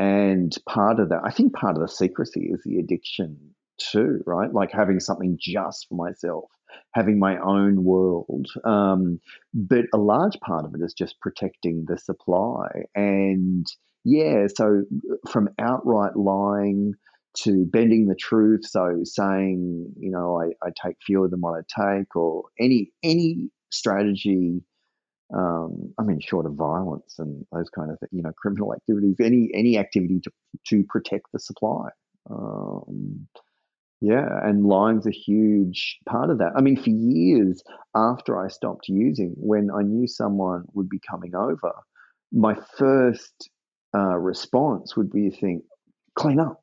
[0.00, 3.36] and part of that, I think part of the secrecy is the addiction
[3.76, 4.50] too, right?
[4.50, 6.50] Like having something just for myself,
[6.94, 8.46] having my own world.
[8.64, 9.20] Um,
[9.52, 12.84] but a large part of it is just protecting the supply.
[12.94, 13.66] And
[14.02, 14.84] yeah, so
[15.30, 16.94] from outright lying
[17.42, 21.98] to bending the truth, so saying, you know, I, I take fewer than what I
[21.98, 24.62] take, or any any strategy
[25.34, 29.50] um, I mean, short of violence and those kind of you know criminal activities, any
[29.54, 30.30] any activity to
[30.68, 31.88] to protect the supply.
[32.28, 33.26] Um,
[34.00, 36.52] yeah, and lying's a huge part of that.
[36.56, 37.62] I mean, for years
[37.94, 41.72] after I stopped using, when I knew someone would be coming over,
[42.32, 43.50] my first
[43.94, 45.64] uh, response would be to think,
[46.14, 46.62] clean up.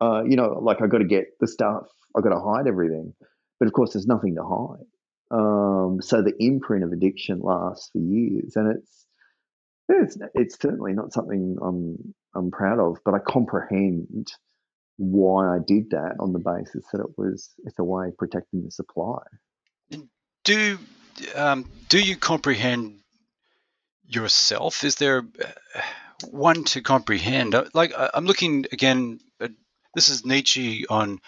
[0.00, 1.86] Uh, you know, like I got to get the stuff,
[2.16, 3.12] I got to hide everything.
[3.58, 4.86] But of course, there's nothing to hide.
[5.30, 9.06] Um, so the imprint of addiction lasts for years, and it's
[9.88, 14.26] it's it's certainly not something I'm I'm proud of, but I comprehend
[14.96, 18.64] why I did that on the basis that it was it's a way of protecting
[18.64, 19.20] the supply.
[20.44, 20.78] Do
[21.34, 23.00] um, do you comprehend
[24.06, 24.84] yourself?
[24.84, 25.80] Is there uh,
[26.30, 27.54] one to comprehend?
[27.54, 29.20] Uh, like I'm looking again.
[29.94, 31.18] This is Nietzsche on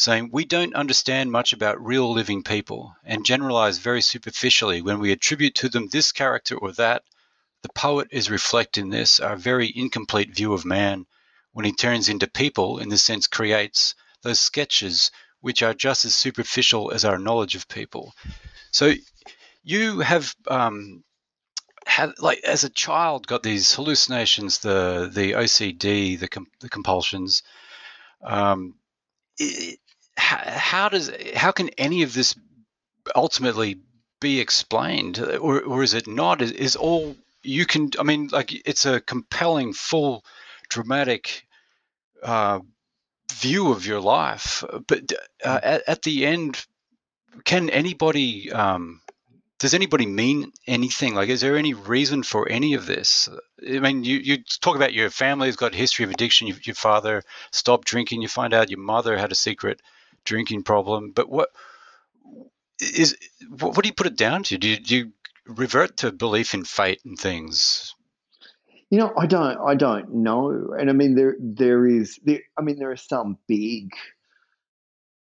[0.00, 5.12] saying we don't understand much about real living people and generalize very superficially when we
[5.12, 7.02] attribute to them this character or that.
[7.62, 11.04] The poet is reflecting this, our very incomplete view of man,
[11.52, 16.16] when he turns into people, in the sense creates those sketches which are just as
[16.16, 18.14] superficial as our knowledge of people.
[18.70, 18.94] So
[19.62, 21.04] you have um,
[22.18, 27.42] like as a child got these hallucinations, the the OCD, the com- the compulsions.
[28.24, 28.76] Um,
[30.20, 32.34] how, how does how can any of this
[33.16, 33.78] ultimately
[34.20, 36.42] be explained, or or is it not?
[36.42, 37.90] Is, is all you can?
[37.98, 40.24] I mean, like it's a compelling, full,
[40.68, 41.46] dramatic
[42.22, 42.60] uh,
[43.32, 45.12] view of your life, but
[45.44, 46.64] uh, at, at, the end,
[47.44, 48.52] can anybody?
[48.52, 49.00] Um,
[49.58, 51.14] does anybody mean anything?
[51.14, 53.28] Like, is there any reason for any of this?
[53.66, 56.46] I mean, you, you talk about your family's got a history of addiction.
[56.46, 58.22] You, your father stopped drinking.
[58.22, 59.82] You find out your mother had a secret
[60.30, 61.10] drinking problem.
[61.10, 61.50] But what
[62.80, 63.16] is
[63.58, 64.58] what, what do you put it down to?
[64.58, 65.12] Do you, do you
[65.46, 67.94] revert to belief in fate and things?
[68.90, 69.58] You know, I don't.
[69.66, 70.74] I don't know.
[70.78, 72.18] And I mean, there there is.
[72.24, 73.90] There, I mean, there are some big.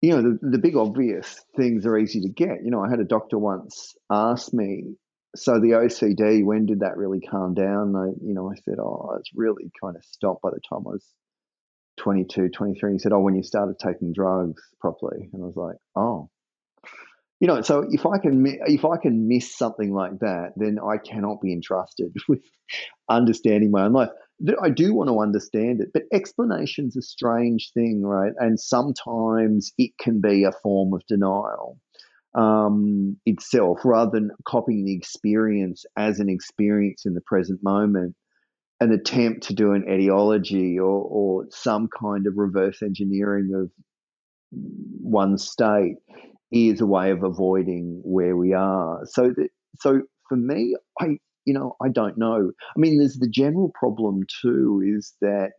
[0.01, 2.63] You know, the, the big obvious things are easy to get.
[2.63, 4.95] You know, I had a doctor once ask me,
[5.35, 7.95] so the OCD, when did that really calm down?
[7.95, 10.91] I, you know, I said, oh, it's really kind of stopped by the time I
[10.91, 11.07] was
[11.97, 12.93] 22, 23.
[12.93, 15.29] He said, oh, when you started taking drugs properly.
[15.33, 16.29] And I was like, oh,
[17.39, 20.97] you know so if i can if i can miss something like that then i
[20.97, 22.41] cannot be entrusted with
[23.09, 24.09] understanding my own life
[24.61, 29.91] i do want to understand it but explanation's a strange thing right and sometimes it
[29.99, 31.79] can be a form of denial
[32.33, 38.13] um, itself rather than copying the experience as an experience in the present moment
[38.79, 43.71] an attempt to do an etiology or, or some kind of reverse engineering of
[44.51, 45.95] one state
[46.51, 49.01] is a way of avoiding where we are.
[49.05, 49.49] So that
[49.79, 52.51] so for me, I you know I don't know.
[52.61, 55.51] I mean, there's the general problem too is that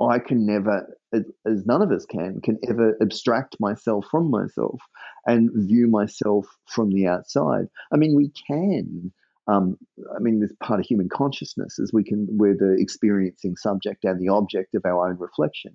[0.00, 4.80] I can never, as none of us can, can ever abstract myself from myself
[5.26, 7.66] and view myself from the outside.
[7.92, 9.12] I mean, we can.
[9.50, 9.76] Um,
[10.16, 14.20] I mean, this part of human consciousness is we can we're the experiencing subject and
[14.20, 15.74] the object of our own reflection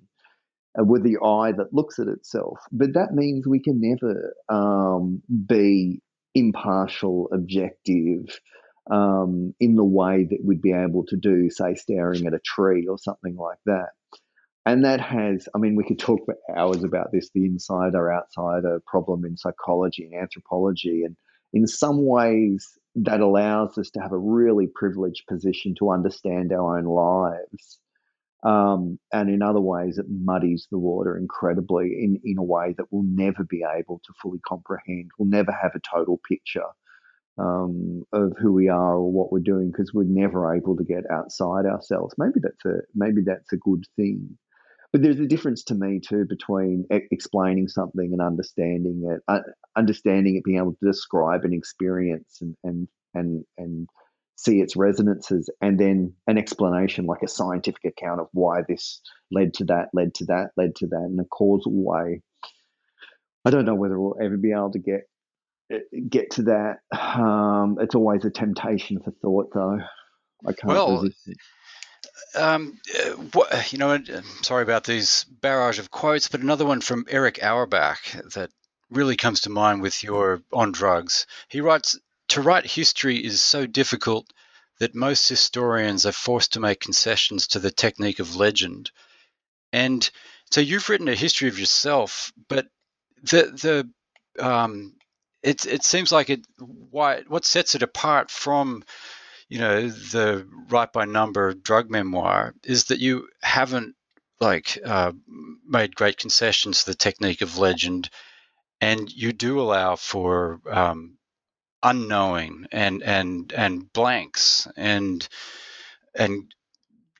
[0.78, 2.58] uh, with the eye that looks at itself.
[2.72, 6.00] But that means we can never um, be
[6.34, 8.38] impartial, objective
[8.90, 12.86] um, in the way that we'd be able to do, say, staring at a tree
[12.86, 13.90] or something like that.
[14.64, 18.80] And that has, I mean, we could talk for hours about this the insider outsider
[18.86, 21.04] problem in psychology and anthropology.
[21.04, 21.16] And
[21.52, 22.66] in some ways,
[22.96, 27.78] that allows us to have a really privileged position to understand our own lives
[28.46, 32.86] um, and in other ways, it muddies the water incredibly in, in a way that
[32.92, 35.10] we'll never be able to fully comprehend.
[35.18, 36.68] We'll never have a total picture
[37.38, 41.10] um, of who we are or what we're doing because we're never able to get
[41.10, 42.14] outside ourselves.
[42.18, 44.38] Maybe that's a maybe that's a good thing.
[44.96, 49.40] But there's a difference to me too between e- explaining something and understanding it, uh,
[49.76, 53.88] understanding it, being able to describe an experience and and and and
[54.36, 59.52] see its resonances and then an explanation like a scientific account of why this led
[59.52, 62.22] to that led to that led to that in a causal way.
[63.44, 65.02] I don't know whether we'll ever be able to get
[65.70, 66.76] eh, get to that.
[66.90, 69.78] Um, it's always a temptation for thought though.
[70.46, 71.36] I can't well, resist it
[72.34, 76.80] um, uh, what, you know, I'm sorry about these barrage of quotes, but another one
[76.80, 78.00] from Erich Auerbach
[78.34, 78.50] that
[78.90, 81.26] really comes to mind with your on drugs.
[81.48, 81.98] He writes,
[82.28, 84.32] to write history is so difficult
[84.78, 88.90] that most historians are forced to make concessions to the technique of legend.
[89.72, 90.08] And
[90.50, 92.66] so you've written a history of yourself, but
[93.22, 93.88] the
[94.36, 94.94] the um,
[95.42, 96.40] it it seems like it
[96.90, 98.84] why what sets it apart from
[99.48, 103.94] you know the right by number drug memoir is that you haven't
[104.40, 105.12] like uh,
[105.66, 108.10] made great concessions to the technique of legend,
[108.80, 111.16] and you do allow for um,
[111.82, 115.26] unknowing and and and blanks and
[116.14, 116.52] and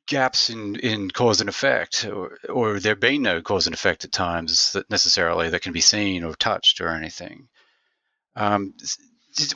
[0.06, 4.12] gaps in, in cause and effect, or, or there being no cause and effect at
[4.12, 7.48] times that necessarily that can be seen or touched or anything.
[8.36, 8.74] Um,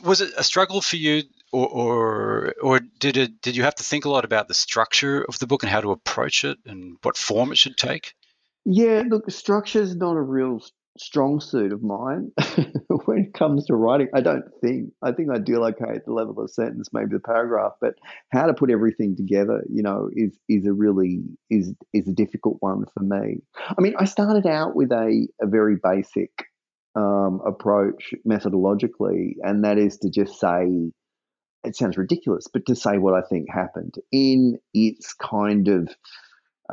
[0.03, 3.83] was it a struggle for you, or, or or did it did you have to
[3.83, 6.97] think a lot about the structure of the book and how to approach it and
[7.01, 8.13] what form it should take?
[8.65, 10.61] Yeah, look, structure is not a real
[10.97, 12.31] strong suit of mine
[13.05, 14.07] when it comes to writing.
[14.13, 14.91] I don't think.
[15.01, 17.95] I think I deal okay at the level of sentence, maybe the paragraph, but
[18.31, 22.57] how to put everything together, you know, is is a really is is a difficult
[22.59, 23.41] one for me.
[23.57, 26.31] I mean, I started out with a a very basic
[26.95, 30.91] um, approach methodologically, and that is to just say.
[31.63, 35.95] It sounds ridiculous, but to say what I think happened in its kind of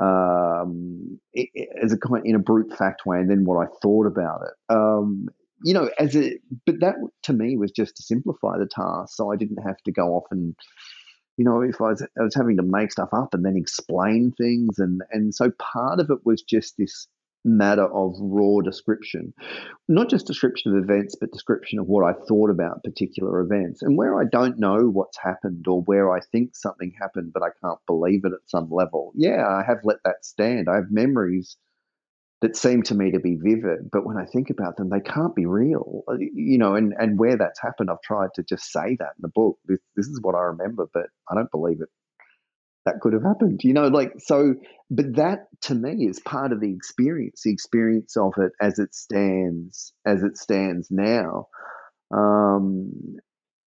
[0.01, 3.71] um, it, it, as a kind in a brute fact way, and then what I
[3.83, 4.75] thought about it.
[4.75, 5.29] Um,
[5.65, 9.33] you know, as a but that to me was just to simplify the task, so
[9.33, 10.55] I didn't have to go off and
[11.39, 14.33] you know, if I was, I was having to make stuff up and then explain
[14.37, 17.07] things, and and so part of it was just this
[17.49, 19.33] matter of raw description,
[19.89, 23.83] not just description of events, but description of what I thought about particular events.
[23.83, 27.49] And where I don't know what's happened or where I think something happened, but I
[27.63, 30.69] can't believe it at some level, yeah, I have let that stand.
[30.69, 31.57] I have memories
[32.41, 35.35] that seem to me to be vivid, but when I think about them, they can't
[35.35, 36.03] be real.
[36.09, 39.23] Uh, you know, and, and where that's happened, I've tried to just say that in
[39.23, 39.59] the book.
[39.67, 41.89] This, this is what I remember, but I don't believe it.
[42.89, 44.55] That could have happened, you know, like so.
[44.91, 48.95] But that to me is part of the experience, the experience of it as it
[48.95, 51.49] stands, as it stands now.
[52.11, 53.17] Um,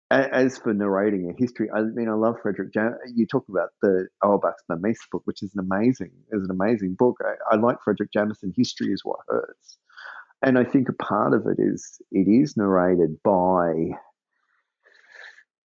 [0.09, 2.74] as for narrating a history, I mean, I love Fredric.
[2.74, 6.95] Jam- you talk about the Auerbach's Mimesis book, which is an amazing, is an amazing
[6.97, 7.17] book.
[7.24, 8.53] I, I like Fredric Jameson.
[8.57, 9.78] History is what hurts,
[10.41, 13.91] and I think a part of it is it is narrated by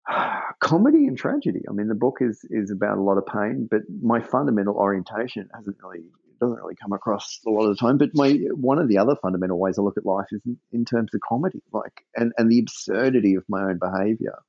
[0.60, 1.62] comedy and tragedy.
[1.70, 5.50] I mean, the book is is about a lot of pain, but my fundamental orientation
[5.54, 6.06] hasn't really
[6.40, 7.98] doesn't really come across a lot of the time.
[7.98, 10.86] But my one of the other fundamental ways I look at life is in, in
[10.86, 14.40] terms of comedy, like and and the absurdity of my own behaviour.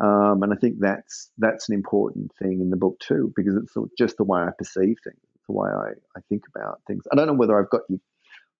[0.00, 3.74] Um, and I think that's that's an important thing in the book too, because it's
[3.98, 7.04] just the way I perceive things, the way I, I think about things.
[7.12, 8.00] I don't know whether I've got you.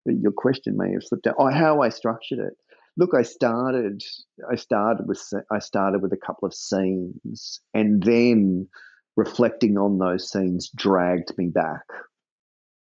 [0.05, 1.37] Your question may have slipped out.
[1.39, 2.57] Oh, how I structured it.
[2.97, 4.03] Look, I started.
[4.51, 5.22] I started with.
[5.51, 8.68] I started with a couple of scenes, and then
[9.16, 11.84] reflecting on those scenes dragged me back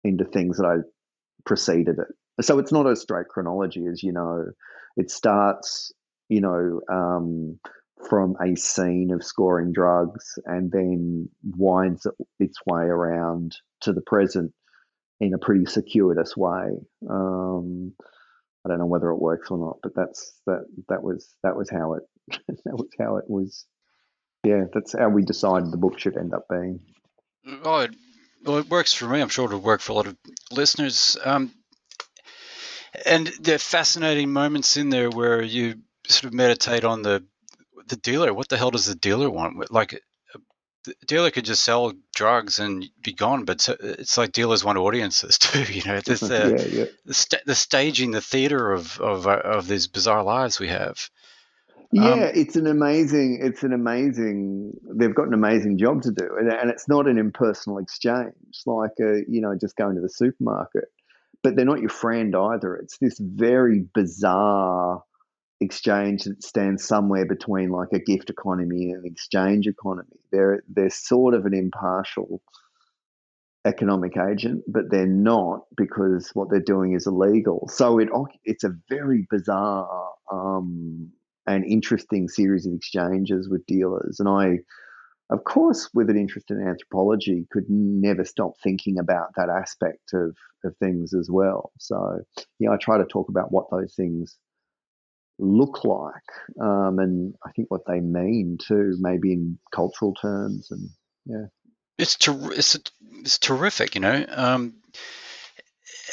[0.04, 0.78] into things that I
[1.46, 2.44] preceded it.
[2.44, 4.46] So it's not a straight chronology, as you know.
[4.96, 5.92] It starts,
[6.30, 7.60] you know, um,
[8.10, 12.08] from a scene of scoring drugs and then winds
[12.40, 14.54] its way around to the present
[15.20, 16.70] in a pretty circuitous way.
[17.10, 17.94] Um,
[18.66, 20.66] I don't know whether it works or not, but that's that.
[20.90, 22.04] That was that was how it
[22.48, 23.66] that was how it was.
[24.44, 26.80] Yeah, that's how we decided the book should end up being.
[27.64, 27.96] Oh, it,
[28.46, 29.22] well, it works for me.
[29.22, 30.18] I'm sure it'll work for a lot of
[30.52, 31.18] listeners.
[31.24, 31.52] Um,
[33.06, 35.76] and there are fascinating moments in there where you
[36.08, 37.24] sort of meditate on the
[37.88, 38.34] the dealer.
[38.34, 39.72] What the hell does the dealer want?
[39.72, 40.02] Like,
[40.86, 45.38] the dealer could just sell drugs and be gone, but it's like dealers want audiences
[45.40, 45.72] too.
[45.72, 46.86] You know, there's the yeah, yeah.
[47.06, 51.10] the, st- the, staging, the theater of of of these bizarre lives we have.
[51.92, 53.40] Yeah, um, it's an amazing.
[53.42, 54.74] It's an amazing.
[54.84, 58.34] They've got an amazing job to do, and, and it's not an impersonal exchange
[58.66, 60.86] like a, you know just going to the supermarket.
[61.42, 62.76] But they're not your friend either.
[62.76, 65.04] It's this very bizarre
[65.62, 70.20] exchange that stands somewhere between like a gift economy and an exchange economy.
[70.32, 72.42] They're they're sort of an impartial
[73.66, 77.68] economic agent, but they're not because what they're doing is illegal.
[77.72, 78.10] So it
[78.46, 81.12] it's a very bizarre um,
[81.50, 84.20] an interesting series of exchanges with dealers.
[84.20, 84.60] And I,
[85.32, 90.36] of course, with an interest in anthropology, could never stop thinking about that aspect of,
[90.64, 91.72] of things as well.
[91.80, 92.20] So,
[92.60, 94.38] yeah, I try to talk about what those things
[95.40, 100.70] look like um, and I think what they mean too, maybe in cultural terms.
[100.72, 100.90] And
[101.26, 101.46] yeah.
[101.98, 102.78] It's, ter- it's,
[103.20, 104.26] it's terrific, you know.
[104.30, 104.76] Um,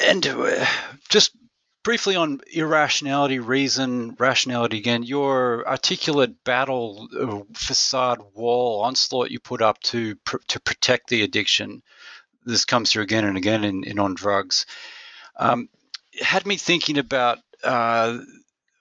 [0.03, 0.65] and uh,
[1.09, 1.35] just
[1.83, 5.03] briefly on irrationality, reason, rationality again.
[5.03, 11.23] Your articulate battle uh, facade wall onslaught you put up to pr- to protect the
[11.23, 11.81] addiction.
[12.45, 14.65] This comes through again and again in, in on drugs.
[15.37, 15.69] Um,
[16.21, 18.19] had me thinking about uh,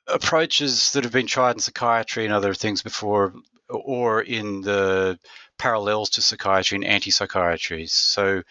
[0.09, 3.34] approaches that have been tried in psychiatry and other things before,
[3.68, 5.18] or in the
[5.59, 7.86] parallels to psychiatry and anti-psychiatry.
[7.86, 8.42] So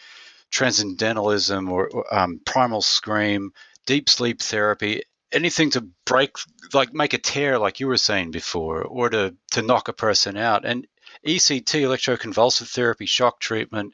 [0.51, 3.51] transcendentalism or, or um, primal scream
[3.86, 6.38] deep sleep therapy, anything to break,
[6.74, 10.38] like make a tear, like you were saying before, or to, to knock a person
[10.38, 10.66] out.
[10.66, 10.88] And
[11.26, 13.93] ECT, electroconvulsive therapy, shock treatment,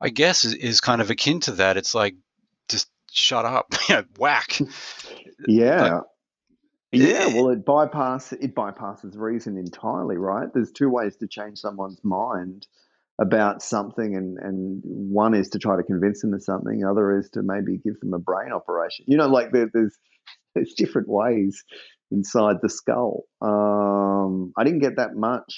[0.00, 1.76] I guess is, is kind of akin to that.
[1.76, 2.14] It's like,
[2.68, 4.58] just shut up, you know, whack.
[5.46, 5.82] Yeah.
[5.82, 6.02] Like,
[6.92, 10.48] yeah, well, it bypass it bypasses reason entirely, right?
[10.52, 12.66] There's two ways to change someone's mind
[13.20, 17.28] about something and and one is to try to convince them of something other is
[17.30, 19.04] to maybe give them a brain operation.
[19.08, 19.96] You know like there, there's
[20.54, 21.62] there's different ways
[22.10, 23.24] inside the skull.
[23.42, 25.54] Um, i didn't get that much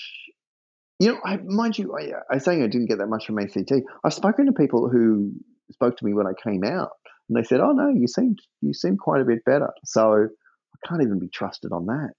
[0.98, 3.82] you know I, mind you I, I saying i didn't get that much from ECT
[4.04, 5.32] i've spoken to people who
[5.72, 6.90] spoke to me when i came out
[7.28, 9.70] and they said oh no you seem you seem quite a bit better.
[9.84, 10.28] So
[10.86, 12.10] can't even be trusted on that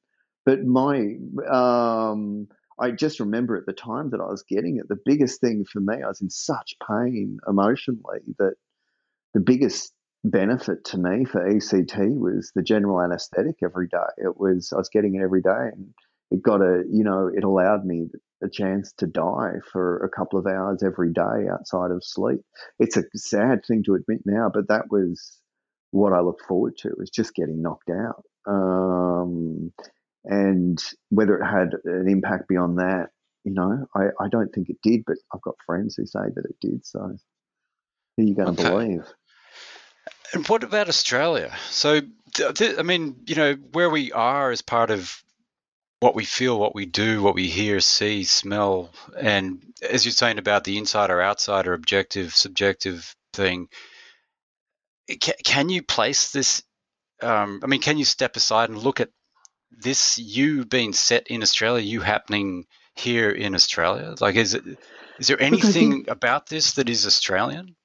[0.46, 1.16] but my
[1.52, 2.48] um,
[2.80, 5.80] I just remember at the time that I was getting it, the biggest thing for
[5.80, 8.56] me, I was in such pain emotionally that
[9.34, 9.94] the biggest
[10.24, 13.98] benefit to me for ECT was the general anesthetic every day.
[14.18, 15.94] It was I was getting it every day, and
[16.32, 18.08] it got a you know it allowed me
[18.44, 22.42] a chance to die for a couple of hours every day outside of sleep.
[22.80, 25.40] It's a sad thing to admit now, but that was
[25.92, 28.24] what I looked forward to was just getting knocked out.
[28.48, 29.72] Um,
[30.26, 33.10] and whether it had an impact beyond that,
[33.44, 36.46] you know, I, I don't think it did, but I've got friends who say that
[36.46, 36.86] it did.
[36.86, 37.18] So
[38.18, 38.70] who are you going to okay.
[38.70, 39.06] believe?
[40.34, 41.54] And what about Australia?
[41.70, 42.02] So,
[42.40, 45.22] I mean, you know, where we are as part of
[46.00, 50.40] what we feel, what we do, what we hear, see, smell, and as you're saying
[50.40, 53.68] about the insider, outsider, objective, subjective thing,
[55.20, 56.64] can, you place this?
[57.22, 59.10] Um, I mean, can you step aside and look at
[59.72, 64.16] this you being set in Australia, you happening here in Australia?
[64.20, 64.64] Like, is it
[65.20, 67.76] is there anything think, about this that is Australian?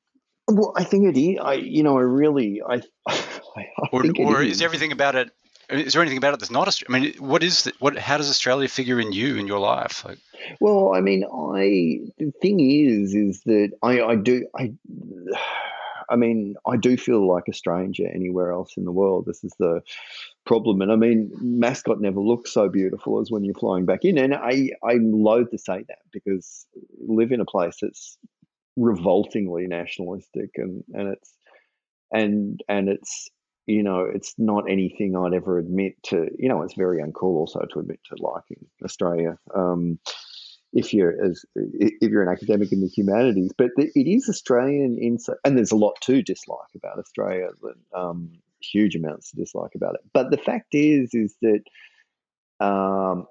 [0.49, 1.39] Well, I think it is.
[1.43, 4.57] I, you know, I really, I, I or, or is.
[4.57, 5.31] is everything about it
[5.68, 6.97] is there anything about it that's not Australia?
[6.97, 7.99] I mean, what is the, what?
[7.99, 10.05] How does Australia figure in you in your life?
[10.05, 10.18] Like,
[10.61, 14.72] well, I mean, I the thing is, is that I, I do I.
[16.11, 19.26] I mean, I do feel like a stranger anywhere else in the world.
[19.26, 19.82] This is the
[20.44, 20.80] problem.
[20.80, 24.18] And I mean, Mascot never looks so beautiful as when you're flying back in.
[24.18, 26.66] And I, I'm loath to say that because
[26.98, 28.18] live in a place that's
[28.76, 31.32] revoltingly nationalistic and, and it's
[32.12, 33.30] and and it's
[33.66, 36.28] you know, it's not anything I'd ever admit to.
[36.38, 39.38] You know, it's very uncool also to admit to liking Australia.
[39.54, 39.98] Um,
[40.72, 45.36] if you're as if you're an academic in the humanities, but it is Australian inside,
[45.44, 47.48] and there's a lot to dislike about Australia.
[47.94, 50.00] Um, huge amounts to dislike about it.
[50.12, 51.62] But the fact is, is that
[52.64, 53.26] um,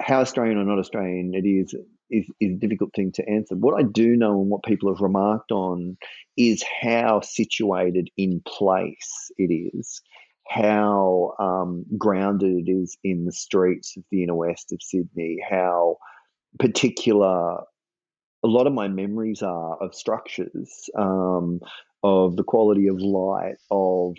[0.00, 1.74] how Australian or not Australian it is
[2.10, 3.54] is, is a difficult thing to answer.
[3.54, 5.96] What I do know and what people have remarked on
[6.36, 10.00] is how situated in place it is,
[10.48, 15.98] how um, grounded it is in the streets of the inner west of Sydney, how
[16.58, 17.58] particular
[18.44, 21.60] a lot of my memories are of structures, um,
[22.02, 24.14] of the quality of light, of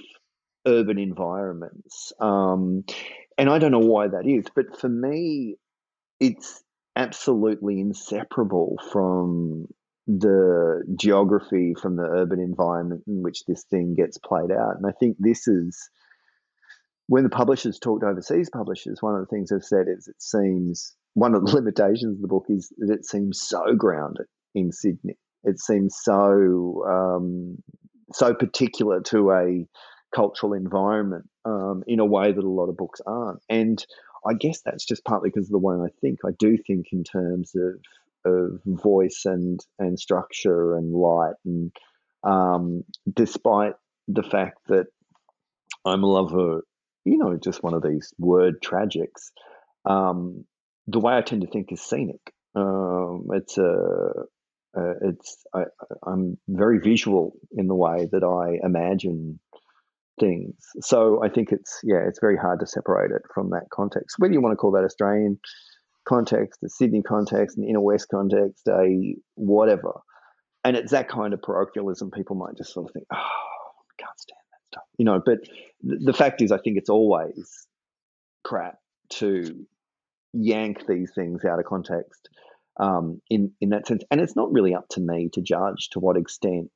[0.68, 2.12] urban environments.
[2.20, 2.84] Um,
[3.38, 5.56] and I don't know why that is, but for me,
[6.20, 6.62] it's
[6.96, 9.68] absolutely inseparable from
[10.06, 14.76] the geography, from the urban environment in which this thing gets played out.
[14.76, 15.90] And I think this is
[17.08, 20.96] when the publishers talked overseas publishers, one of the things they've said is it seems
[21.14, 25.18] one of the limitations of the book is that it seems so grounded in Sydney.
[25.44, 27.58] It seems so um,
[28.12, 29.66] so particular to a
[30.14, 33.40] cultural environment um, in a way that a lot of books aren't.
[33.50, 33.84] And
[34.28, 36.20] I guess that's just partly because of the way I think.
[36.26, 37.80] I do think in terms of
[38.26, 41.72] of voice and and structure and light, and
[42.24, 42.84] um,
[43.14, 43.74] despite
[44.08, 44.88] the fact that
[45.86, 46.64] I'm a lover,
[47.06, 49.32] you know, just one of these word tragics.
[49.86, 50.46] Um,
[50.90, 52.22] the way I tend to think is scenic.
[52.56, 54.12] Um, it's a
[54.78, 55.64] uh, it's I,
[56.06, 59.40] I'm very visual in the way that I imagine
[60.20, 60.56] things.
[60.82, 64.16] So I think it's yeah, it's very hard to separate it from that context.
[64.18, 65.40] Whether you want to call that Australian
[66.08, 69.94] context, a Sydney context, an inner west context, a whatever.
[70.64, 74.20] And it's that kind of parochialism people might just sort of think, oh, I can't
[74.20, 74.84] stand that stuff.
[74.98, 75.38] You know, but
[75.88, 77.68] th- the fact is I think it's always
[78.44, 78.76] crap
[79.12, 79.66] to
[80.34, 82.30] yank these things out of context
[82.80, 84.04] um, in in that sense.
[84.10, 86.72] And it's not really up to me to judge to what extent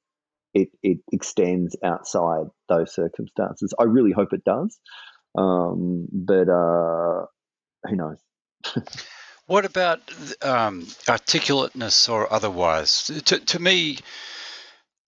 [0.54, 3.74] it, it extends outside those circumstances.
[3.80, 4.80] I really hope it does,
[5.38, 7.26] um, but uh,
[7.88, 8.20] who knows?
[9.48, 10.00] what about
[10.42, 13.06] um, articulateness or otherwise?
[13.26, 13.98] To, to me,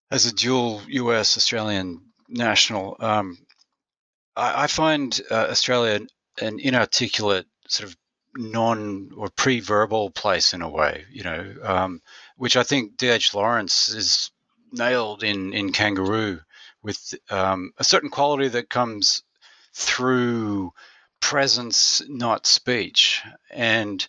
[0.10, 3.38] as a dual US Australian national, um,
[4.36, 6.02] I, I, find uh, Australia
[6.42, 7.96] an inarticulate sort of
[8.36, 12.02] non or pre-verbal place in a way, you know, um,
[12.38, 13.34] which I think D.H.
[13.34, 14.32] Lawrence is
[14.72, 16.42] nailed in in Kangaroo
[16.82, 19.24] with um, a certain quality that comes
[19.74, 20.72] through
[21.20, 23.24] presence, not speech.
[23.50, 24.06] And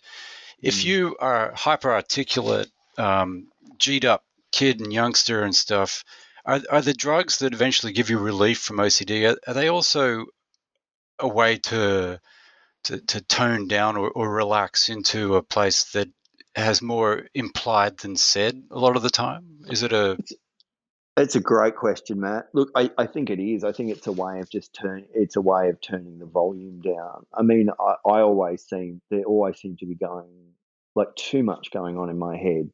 [0.61, 0.85] if mm.
[0.85, 3.47] you are hyper articulate, um,
[3.79, 6.03] G'd up kid and youngster and stuff,
[6.45, 10.25] are, are the drugs that eventually give you relief from OCD, are, are they also
[11.19, 12.19] a way to
[12.87, 16.09] to, to tone down or, or relax into a place that
[16.55, 19.59] has more implied than said a lot of the time?
[19.69, 20.17] Is it a
[21.17, 22.47] it's a great question, Matt.
[22.53, 23.63] Look, I, I think it is.
[23.63, 25.05] I think it's a way of just turn.
[25.15, 27.25] It's a way of turning the volume down.
[27.33, 30.29] I mean, I, I always seem there always seem to be going
[30.95, 32.69] like too much going on in my head,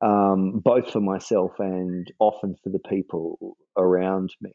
[0.00, 4.52] um, both for myself and often for the people around me.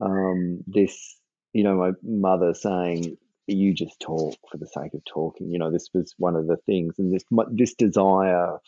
[0.00, 1.16] Um, this,
[1.52, 5.70] you know, my mother saying, "You just talk for the sake of talking." You know,
[5.70, 8.58] this was one of the things, and this this desire.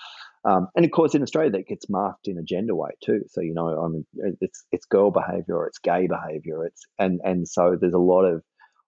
[0.45, 3.23] Um, and of course, in Australia, that gets marked in a gender way too.
[3.29, 4.07] So you know, I mean,
[4.41, 8.43] it's it's girl behaviour, it's gay behaviour, it's and and so there's a lot of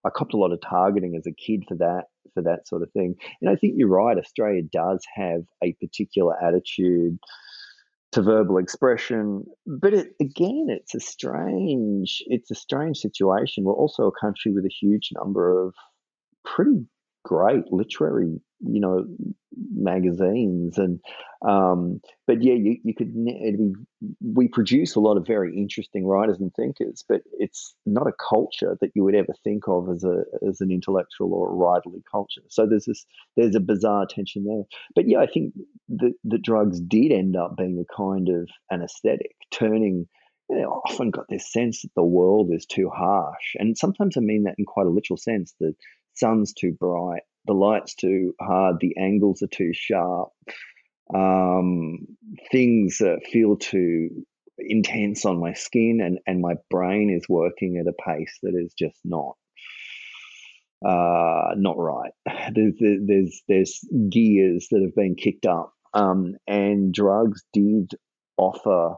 [0.05, 2.91] I copped a lot of targeting as a kid for that for that sort of
[2.91, 3.15] thing.
[3.41, 4.17] And I think you're right.
[4.17, 7.19] Australia does have a particular attitude
[8.11, 13.63] to verbal expression, but it, again, it's a strange it's a strange situation.
[13.63, 15.73] We're also a country with a huge number of
[16.43, 16.85] pretty
[17.23, 19.05] great literary you know
[19.73, 20.99] magazines and
[21.47, 23.73] um, but yeah you, you could be,
[24.21, 28.77] we produce a lot of very interesting writers and thinkers but it's not a culture
[28.81, 32.41] that you would ever think of as a as an intellectual or a writerly culture.
[32.49, 33.05] So there's this
[33.37, 34.63] there's a bizarre tension there.
[34.95, 35.53] But yeah i think
[35.87, 40.07] the the drugs did end up being a kind of anesthetic turning
[40.51, 43.55] you know, often got this sense that the world is too harsh.
[43.55, 45.73] And sometimes i mean that in quite a literal sense the
[46.19, 50.29] sun's too bright the light's too hard, the angles are too sharp,
[51.13, 52.05] um,
[52.51, 54.09] things uh, feel too
[54.59, 58.73] intense on my skin, and, and my brain is working at a pace that is
[58.77, 59.35] just not
[60.85, 62.11] uh, not right.
[62.53, 63.79] There's, there's there's
[64.09, 67.95] gears that have been kicked up, um, and drugs did
[68.37, 68.95] offer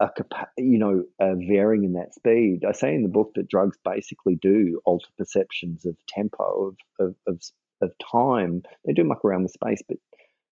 [0.00, 0.10] a
[0.56, 2.64] you know varying in that speed.
[2.66, 7.14] I say in the book that drugs basically do alter perceptions of tempo of of
[7.26, 7.42] of,
[7.82, 8.62] of time.
[8.86, 9.98] They do muck around with space, but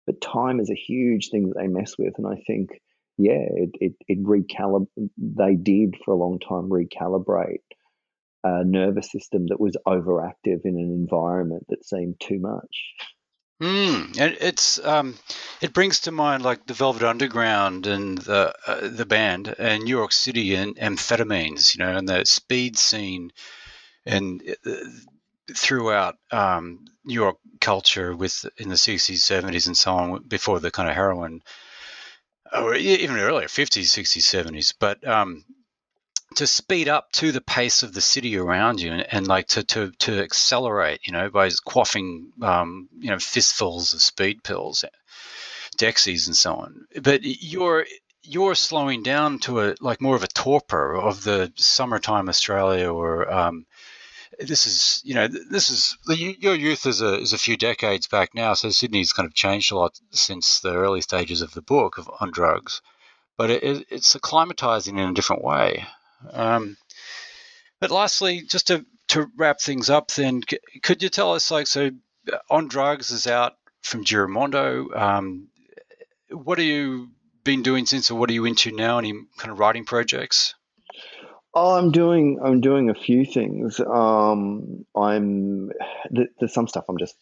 [0.06, 2.70] but time is a huge thing that they mess with, and I think
[3.18, 7.62] yeah, it it, it recalib- They did for a long time recalibrate
[8.44, 12.94] a nervous system that was overactive in an environment that seemed too much.
[13.60, 15.18] Mm, and it's um,
[15.62, 19.96] it brings to mind like the Velvet Underground and the uh, the band and New
[19.96, 23.32] York City and amphetamines, you know, and the speed scene
[24.06, 24.70] and uh,
[25.54, 30.70] throughout um, New York culture with in the 60s, 70s, and so on before the
[30.70, 31.42] kind of heroin,
[32.52, 34.72] or even earlier 50s, 60s, 70s.
[34.78, 35.44] But um,
[36.36, 39.64] to speed up to the pace of the city around you and, and like to,
[39.64, 44.84] to, to accelerate, you know, by quaffing, um, you know, fistfuls of speed pills,
[45.78, 46.86] Dexies and so on.
[47.02, 47.86] But you're,
[48.22, 53.30] you're slowing down to a, like more of a torpor of the summertime Australia or,
[53.32, 53.66] um,
[54.38, 58.34] this is you know this is your youth is a is a few decades back
[58.34, 61.96] now so sydney's kind of changed a lot since the early stages of the book
[61.96, 62.82] of on drugs
[63.38, 65.86] but it, it's acclimatizing in a different way
[66.32, 66.76] um,
[67.80, 70.42] but lastly, just to, to wrap things up, then
[70.82, 71.90] could you tell us, like, so
[72.32, 74.96] uh, on drugs is out from Giramondo.
[74.96, 75.48] Um,
[76.30, 77.10] what have you
[77.44, 78.98] been doing since, or what are you into now?
[78.98, 80.54] Any kind of writing projects?
[81.54, 83.80] Oh, I'm doing I'm doing a few things.
[83.80, 85.70] Um, I'm
[86.10, 87.16] there's some stuff I'm just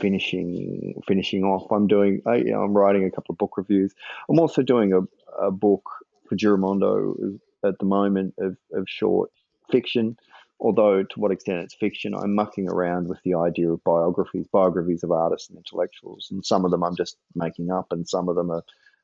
[0.00, 1.70] finishing finishing off.
[1.70, 3.92] I'm doing I, you know, I'm writing a couple of book reviews.
[4.28, 5.00] I'm also doing a,
[5.46, 5.90] a book
[6.28, 9.30] for Giramondo at the moment of, of short
[9.70, 10.16] fiction.
[10.60, 15.02] Although to what extent it's fiction, I'm mucking around with the idea of biographies, biographies
[15.02, 18.36] of artists and intellectuals, and some of them I'm just making up, and some of
[18.36, 18.62] them are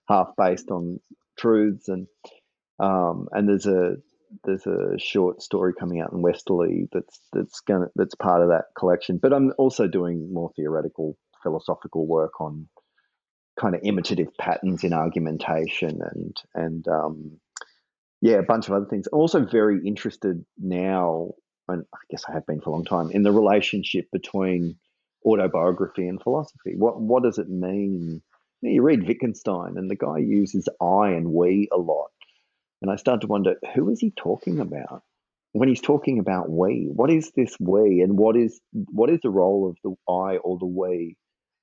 [0.09, 1.01] half based on
[1.37, 1.89] truths.
[1.89, 2.07] And
[2.79, 3.97] um, and there's a
[4.45, 8.67] there's a short story coming out in Westerly that's that's gonna that's part of that
[8.79, 9.19] collection.
[9.19, 12.69] But I'm also doing more theoretical philosophical work on
[13.59, 17.41] kind of imitative patterns in argumentation and and um,
[18.21, 19.07] yeah, a bunch of other things.
[19.13, 21.33] I'm also very interested now,
[21.69, 24.77] and I guess I have been for a long time, in the relationship between
[25.25, 26.75] autobiography and philosophy.
[26.77, 28.23] What what does it mean?
[28.63, 32.11] You, know, you read Wittgenstein, and the guy uses I and we a lot,
[32.83, 35.03] and I start to wonder who is he talking about
[35.53, 36.89] when he's talking about we?
[36.93, 40.59] What is this we, and what is what is the role of the I or
[40.59, 41.17] the we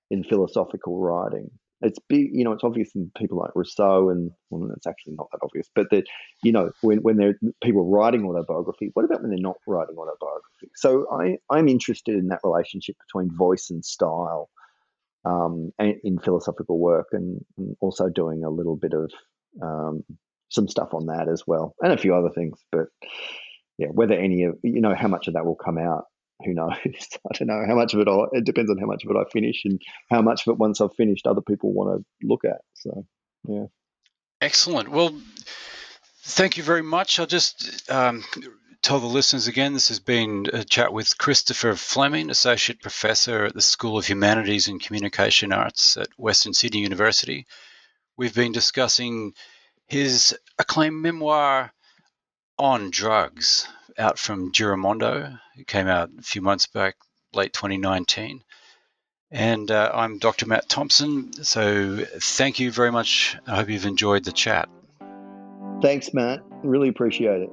[0.10, 1.52] in philosophical writing?
[1.82, 5.28] It's big, you know, it's obvious in people like Rousseau, and well, it's actually not
[5.32, 6.06] that obvious, but that,
[6.44, 10.72] you know, when, when they're people writing autobiography, what about when they're not writing autobiography?
[10.76, 14.50] So I, I'm interested in that relationship between voice and style
[15.24, 19.12] um, in philosophical work, and, and, also doing a little bit of
[19.62, 20.04] um,
[20.50, 22.58] some stuff on that as well, and a few other things.
[22.72, 22.88] But
[23.78, 26.06] yeah, whether any of, you know, how much of that will come out
[26.44, 26.74] who knows?
[26.86, 28.08] I don't know how much of it.
[28.08, 30.58] I, it depends on how much of it I finish and how much of it
[30.58, 32.62] once I've finished, other people want to look at.
[32.76, 33.06] So,
[33.48, 33.66] yeah.
[34.42, 34.90] Excellent.
[34.90, 35.20] Well,
[36.24, 37.20] thank you very much.
[37.20, 38.24] I'll just um,
[38.82, 43.54] tell the listeners again this has been a chat with Christopher Fleming, Associate Professor at
[43.54, 47.48] the School of Humanities and Communication Arts at Western Sydney University.
[48.16, 49.34] We've been discussing
[49.88, 51.74] his acclaimed memoir
[52.60, 53.68] on drugs
[53.98, 55.40] out from Giramondo.
[55.58, 56.96] It came out a few months back,
[57.34, 58.44] late 2019.
[59.32, 60.46] And uh, I'm Dr.
[60.48, 61.34] Matt Thompson.
[61.44, 63.38] So thank you very much.
[63.46, 64.70] I hope you've enjoyed the chat.
[65.82, 66.42] Thanks, Matt.
[66.64, 67.50] Really appreciate it.